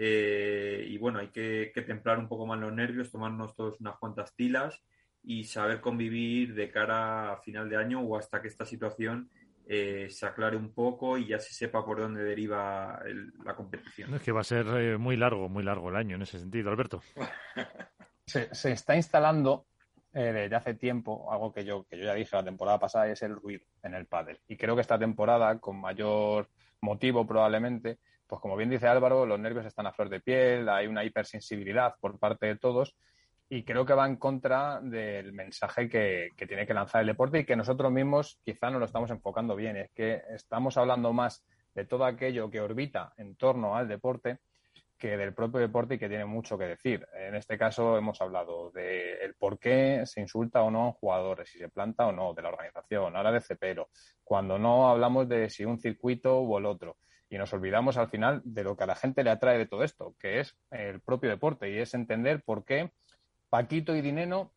[0.00, 4.34] Eh, y bueno, hay que, templar un poco más los nervios, tomarnos todos unas cuantas
[4.34, 4.82] tilas
[5.22, 9.28] y saber convivir de cara a final de año o hasta que esta situación
[9.70, 13.02] eh, se aclare un poco y ya se sepa por dónde deriva
[13.44, 14.14] la competición.
[14.14, 16.70] Es que va a ser eh, muy largo, muy largo el año en ese sentido,
[16.70, 17.02] Alberto.
[18.26, 19.66] se, está instalando
[20.14, 23.20] eh, desde hace tiempo algo que yo, que yo ya dije la temporada pasada, es
[23.20, 24.40] el ruido en el pádel.
[24.48, 26.48] Y creo que esta temporada, con mayor
[26.80, 30.86] motivo probablemente, pues como bien dice Álvaro, los nervios están a flor de piel, hay
[30.86, 32.96] una hipersensibilidad por parte de todos
[33.50, 37.44] y creo que va en contra del mensaje que, tiene que lanzar el deporte y
[37.44, 39.76] que nosotros mismos quizá no lo estamos enfocando bien.
[39.76, 41.44] Es que estamos hablando más
[41.74, 44.38] de todo aquello que orbita en torno al deporte
[44.98, 47.06] que del propio deporte y que tiene mucho que decir.
[47.14, 51.46] En este caso hemos hablado de por qué se insulta o no a un jugador,
[51.46, 53.90] si se planta o no, de la organización, ahora de Cepero,
[54.24, 56.96] cuando no hablamos de si un circuito o el otro.
[57.30, 59.84] Y nos olvidamos al final de lo que a la gente le atrae de todo
[59.84, 62.90] esto, que es el propio deporte y es entender por qué
[63.48, 64.52] Paquito y Dineno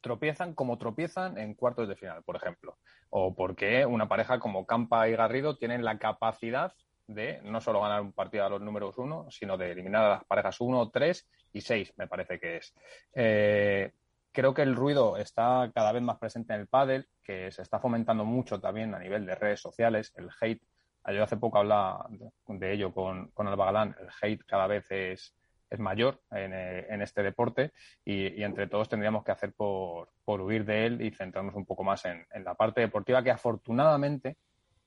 [0.00, 2.76] tropiezan como tropiezan en cuartos de final, por ejemplo.
[3.10, 6.74] O porque una pareja como Campa y Garrido tienen la capacidad
[7.06, 10.24] de no solo ganar un partido a los números uno, sino de eliminar a las
[10.24, 12.74] parejas uno, tres y seis, me parece que es.
[13.14, 13.92] Eh,
[14.32, 17.78] creo que el ruido está cada vez más presente en el pádel, que se está
[17.78, 20.62] fomentando mucho también a nivel de redes sociales, el hate.
[21.06, 22.08] Yo hace poco hablaba
[22.48, 25.34] de ello con, con Alba Galán, el hate cada vez es,
[25.74, 27.72] es mayor eh, en, este deporte
[28.04, 32.04] y, entre todos tendríamos que hacer por, huir de él y centrarnos un poco más
[32.04, 34.36] en, la parte deportiva que afortunadamente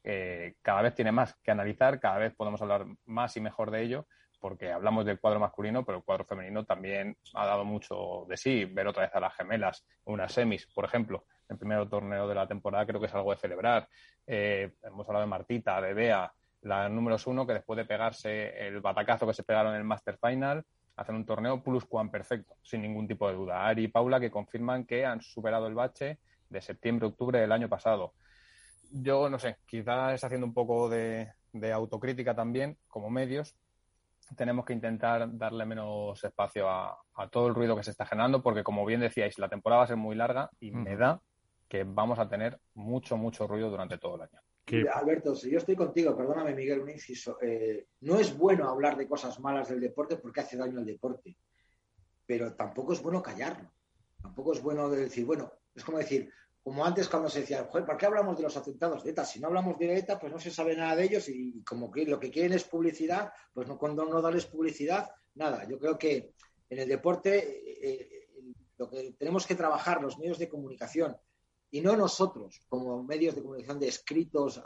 [0.04, 3.84] eh, cada vez tiene más que analizar, cada vez podemos hablar más y mejor de
[3.84, 4.08] ello
[4.40, 8.66] porque hablamos del cuadro masculino, pero el cuadro femenino también ha dado mucho de sí.
[8.66, 12.48] Ver otra vez a las gemelas, unas semis, por ejemplo, el primer torneo de la
[12.48, 13.88] temporada creo que es algo de celebrar.
[14.26, 16.32] Eh, hemos hablado de Martita, de Bea,
[16.62, 20.18] la números uno, que después de pegarse el batacazo que se pegaron en el Master
[20.18, 20.66] Final,
[20.98, 23.68] hacen un torneo plus cuan perfecto, sin ningún tipo de duda.
[23.68, 26.18] Ari y Paula que confirman que han superado el bache
[26.50, 28.14] de septiembre-octubre del año pasado.
[28.92, 31.32] Yo no sé, quizás haciendo un poco de,
[31.74, 33.56] autocrítica también, como medios,
[34.36, 36.98] tenemos que intentar darle menos espacio a,
[37.32, 39.88] todo el ruido que se está generando, porque como bien decíais, la temporada va a
[39.88, 41.22] ser muy larga y me da
[41.68, 44.40] que vamos a tener mucho, mucho ruido durante todo el año.
[44.94, 49.08] Alberto, si yo estoy contigo, perdóname Miguel, un inciso, eh, no es bueno hablar de
[49.08, 51.38] cosas malas del deporte porque hace daño al deporte,
[52.26, 53.72] pero tampoco es bueno callarlo,
[54.22, 56.30] tampoco es bueno decir, bueno, es como decir,
[56.62, 59.24] como antes cuando se decía, joder, ¿por qué hablamos de los atentados de ETA?
[59.24, 62.06] Si no hablamos de ETA, pues no se sabe nada de ellos y como que
[62.06, 65.66] lo que quieren es publicidad, pues no, cuando no darles publicidad, nada.
[65.66, 66.34] Yo creo que
[66.70, 68.28] en el deporte eh, eh,
[68.78, 71.16] lo que tenemos que trabajar, los medios de comunicación,
[71.72, 74.62] y no nosotros como medios de comunicación de escritos,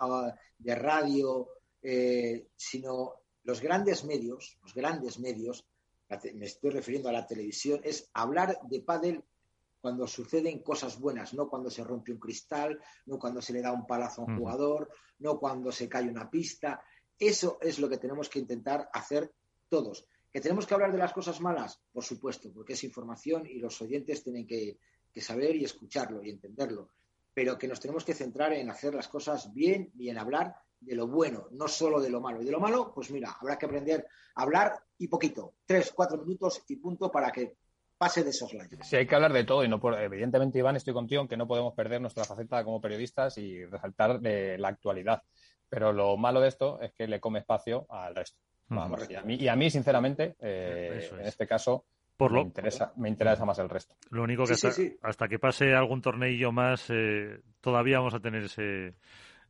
[0.58, 1.50] de radio,
[1.82, 5.66] eh, sino los grandes medios, los grandes medios,
[6.34, 9.24] me estoy refiriendo a la televisión, es hablar de pádel
[9.80, 13.72] cuando suceden cosas buenas, no cuando se rompe un cristal, no cuando se le da
[13.72, 16.84] un palazo a un jugador, no cuando se cae una pista.
[17.18, 19.34] Eso es lo que tenemos que intentar hacer
[19.70, 20.06] todos.
[20.32, 21.82] ¿Que tenemos que hablar de las cosas malas?
[21.92, 24.78] Por supuesto, porque es información y los oyentes tienen que,
[25.12, 26.90] que saber y escucharlo y entenderlo,
[27.34, 30.96] pero que nos tenemos que centrar en hacer las cosas bien y en hablar de
[30.96, 32.42] lo bueno, no solo de lo malo.
[32.42, 36.18] Y de lo malo, pues mira, habrá que aprender a hablar y poquito, tres, cuatro
[36.18, 37.56] minutos y punto para que
[37.98, 38.72] pase de esos lados.
[38.82, 41.38] Sí, hay que hablar de todo y no por, evidentemente, Iván, estoy contigo en que
[41.38, 45.22] no podemos perder nuestra faceta como periodistas y resaltar de la actualidad.
[45.70, 48.40] Pero lo malo de esto es que le come espacio al resto.
[49.08, 51.86] y, a mí, y a mí, sinceramente, eh, en este caso,
[52.30, 53.96] me, interesa, me interesa más el resto.
[54.10, 54.54] Lo único que
[55.02, 58.96] hasta, que pase algún tornillo más, eh, todavía vamos a tener ese,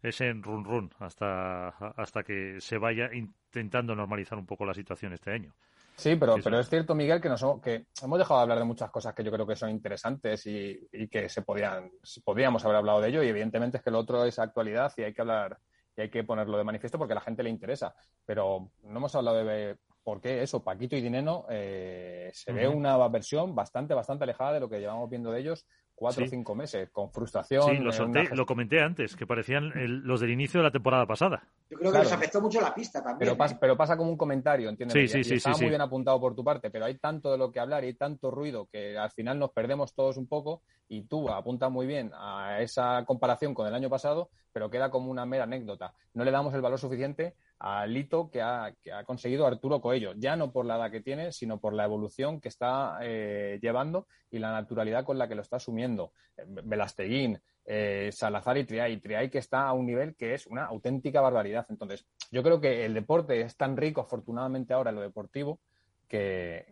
[0.02, 5.32] ese run run hasta, hasta que se vaya intentando normalizar un poco la situación este
[5.32, 5.54] año.
[5.96, 8.90] Sí, pero, pero es cierto, Miguel, que, nos, que hemos dejado de hablar de muchas
[8.90, 11.92] cosas que yo creo que son interesantes y, que se podían,
[12.24, 15.14] podríamos haber hablado de ello y evidentemente es que lo otro es actualidad y hay
[15.14, 15.60] que hablar
[15.96, 17.94] y hay que ponerlo de manifiesto porque a la gente le interesa.
[18.26, 22.98] Pero no hemos hablado de por qué eso, Paquito y Dineno, eh, se ve una
[23.08, 25.66] versión bastante, bastante alejada de lo que llevamos viendo de ellos
[26.02, 27.64] cuatro o cinco meses, con frustración.
[27.70, 29.72] Sí, lo, eh, lo comenté antes, que parecían
[30.04, 31.44] los del inicio de la temporada pasada.
[31.70, 33.20] Yo creo que les afectó mucho la pista también.
[33.20, 33.58] Pero, pasa, ¿eh?
[33.62, 34.94] pero pasa como un comentario, ¿entiendes?
[34.94, 35.36] Sí, sí, sí.
[35.36, 37.88] Está muy bien apuntado por tu parte, pero hay tanto de lo que hablar y
[37.88, 41.86] hay tanto ruido que al final nos perdemos todos un poco y tú apuntas muy
[41.86, 45.94] bien a esa comparación con el año pasado, pero queda como una mera anécdota.
[46.16, 48.74] No le damos el valor suficiente al hito que ha,
[49.06, 52.48] conseguido Arturo Coello, ya no por la edad que tiene, sino por la evolución que
[52.48, 56.12] está eh, llevando y la naturalidad con la que lo está asumiendo.
[56.44, 61.22] Velasteguín, eh, Salazar y Triay, Triay que está a un nivel que es una auténtica
[61.22, 61.68] barbaridad.
[61.70, 65.60] Entonces, yo creo que el deporte es tan rico, afortunadamente ahora en lo deportivo,
[66.08, 66.66] que,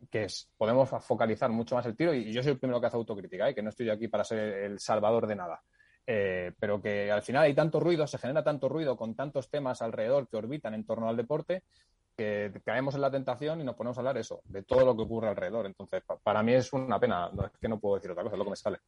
[0.57, 3.53] podemos focalizar mucho más el tiro y, yo soy el primero que hace autocrítica, ¿eh?
[3.53, 5.61] que no estoy aquí para ser el salvador de nada.
[6.11, 9.84] Eh, pero que al final hay tanto ruido, se genera tanto ruido con tantos temas
[9.84, 11.61] alrededor que orbitan en torno al deporte,
[12.18, 15.03] que caemos en la tentación y nos ponemos a hablar eso, de todo lo que
[15.03, 15.68] ocurre alrededor.
[15.68, 18.40] Entonces, para mí es una pena, no, es que no puedo decir otra cosa, es
[18.40, 18.80] lo que me sale.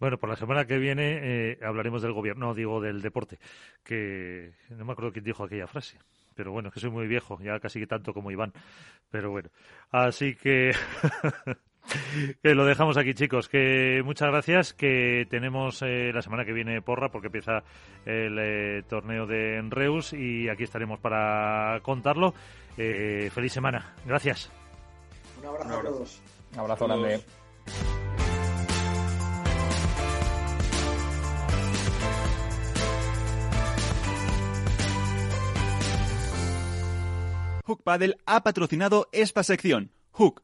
[0.00, 3.38] Bueno, por la semana que viene eh, hablaremos del gobierno, no digo del deporte,
[3.84, 5.98] que no me acuerdo quién dijo aquella frase
[6.34, 8.52] pero bueno, es que soy muy viejo, ya casi que tanto como Iván.
[9.08, 9.50] Pero bueno,
[9.90, 10.72] así que
[12.42, 13.48] que lo dejamos aquí, chicos.
[13.48, 14.72] Que muchas gracias.
[14.72, 17.62] Que tenemos eh, la semana que viene porra porque empieza
[18.04, 22.34] el eh, torneo de Reus y aquí estaremos para contarlo.
[22.76, 23.94] Eh, feliz semana.
[24.06, 24.50] Gracias.
[25.40, 26.22] Un abrazo a todos.
[26.52, 27.20] Un abrazo grande.
[37.66, 39.90] Hook Paddle ha patrocinado esta sección.
[40.12, 40.43] Hook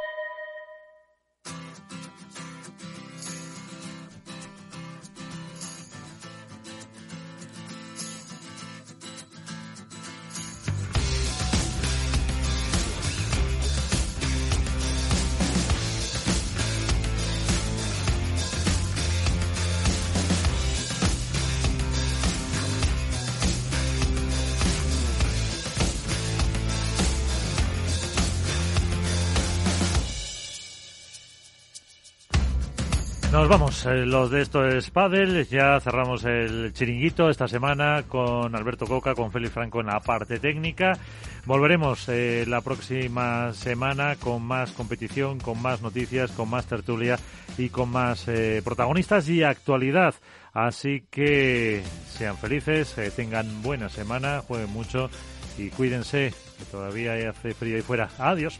[33.47, 35.47] Vamos, eh, los de esto es Padel.
[35.47, 40.39] Ya cerramos el chiringuito esta semana con Alberto Coca, con Félix Franco en la parte
[40.39, 40.93] técnica.
[41.45, 47.17] Volveremos eh, la próxima semana con más competición, con más noticias, con más tertulia
[47.57, 50.13] y con más eh, protagonistas y actualidad.
[50.53, 55.09] Así que sean felices, tengan buena semana, jueguen mucho
[55.57, 58.09] y cuídense, que todavía hace frío ahí fuera.
[58.17, 58.59] Adiós.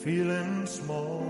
[0.00, 1.29] feeling small.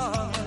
[0.00, 0.39] heart.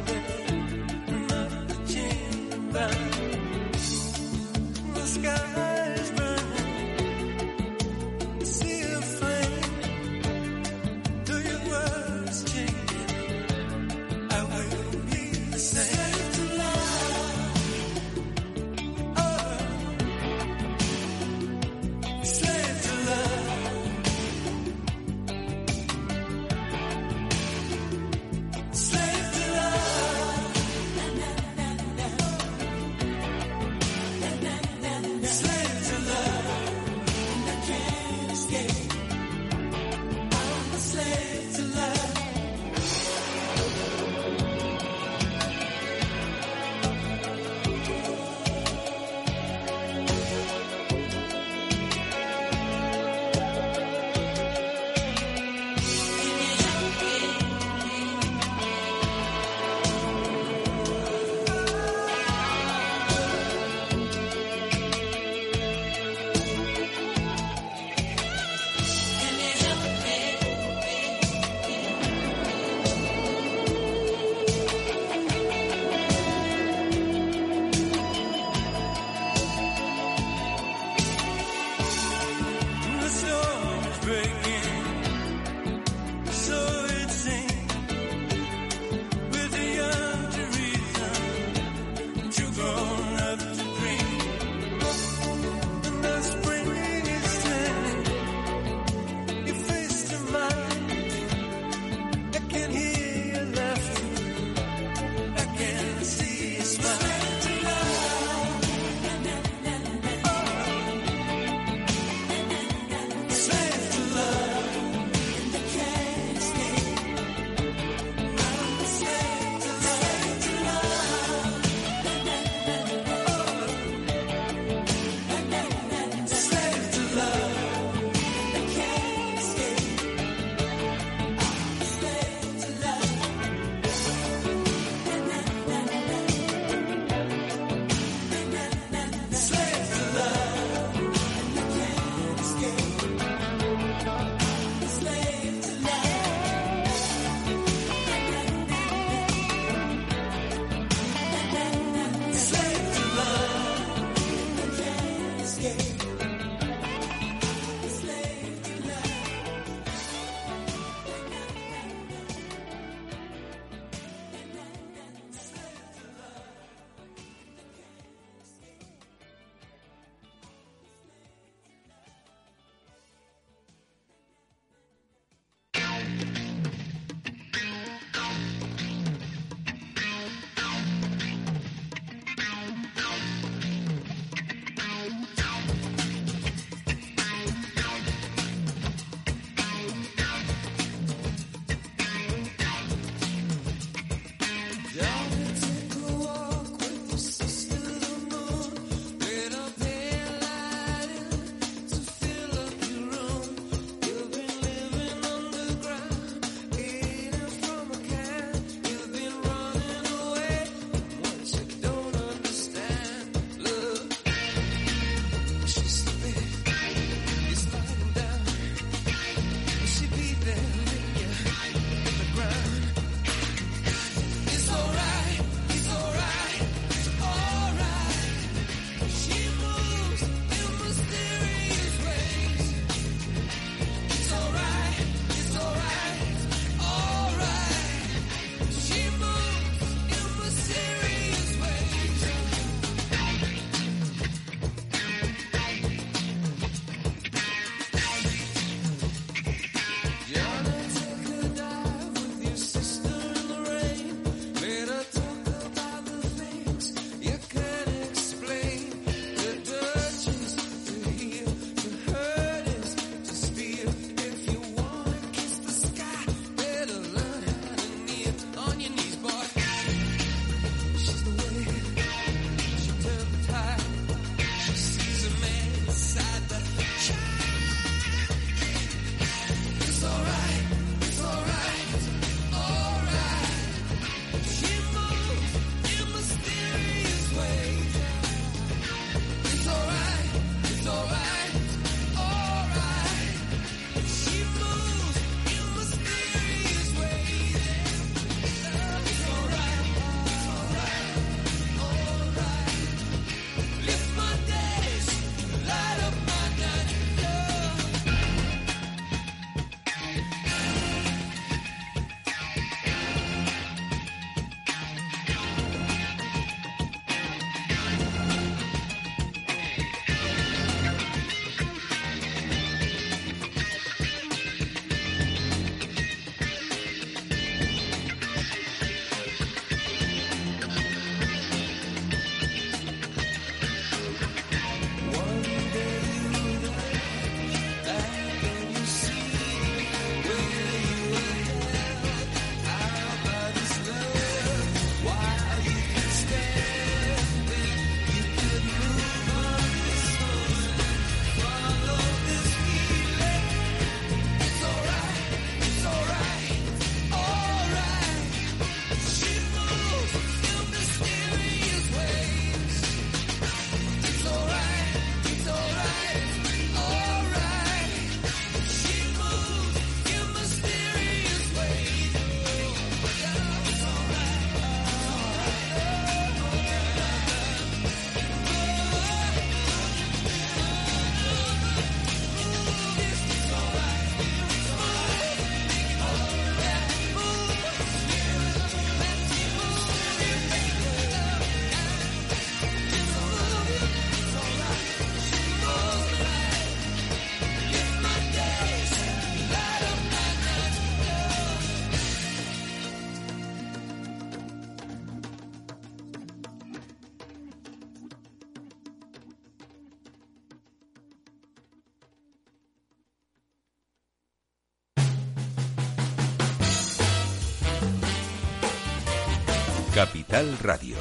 [420.64, 420.96] Radio,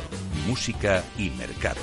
[0.46, 1.81] Música y Mercados.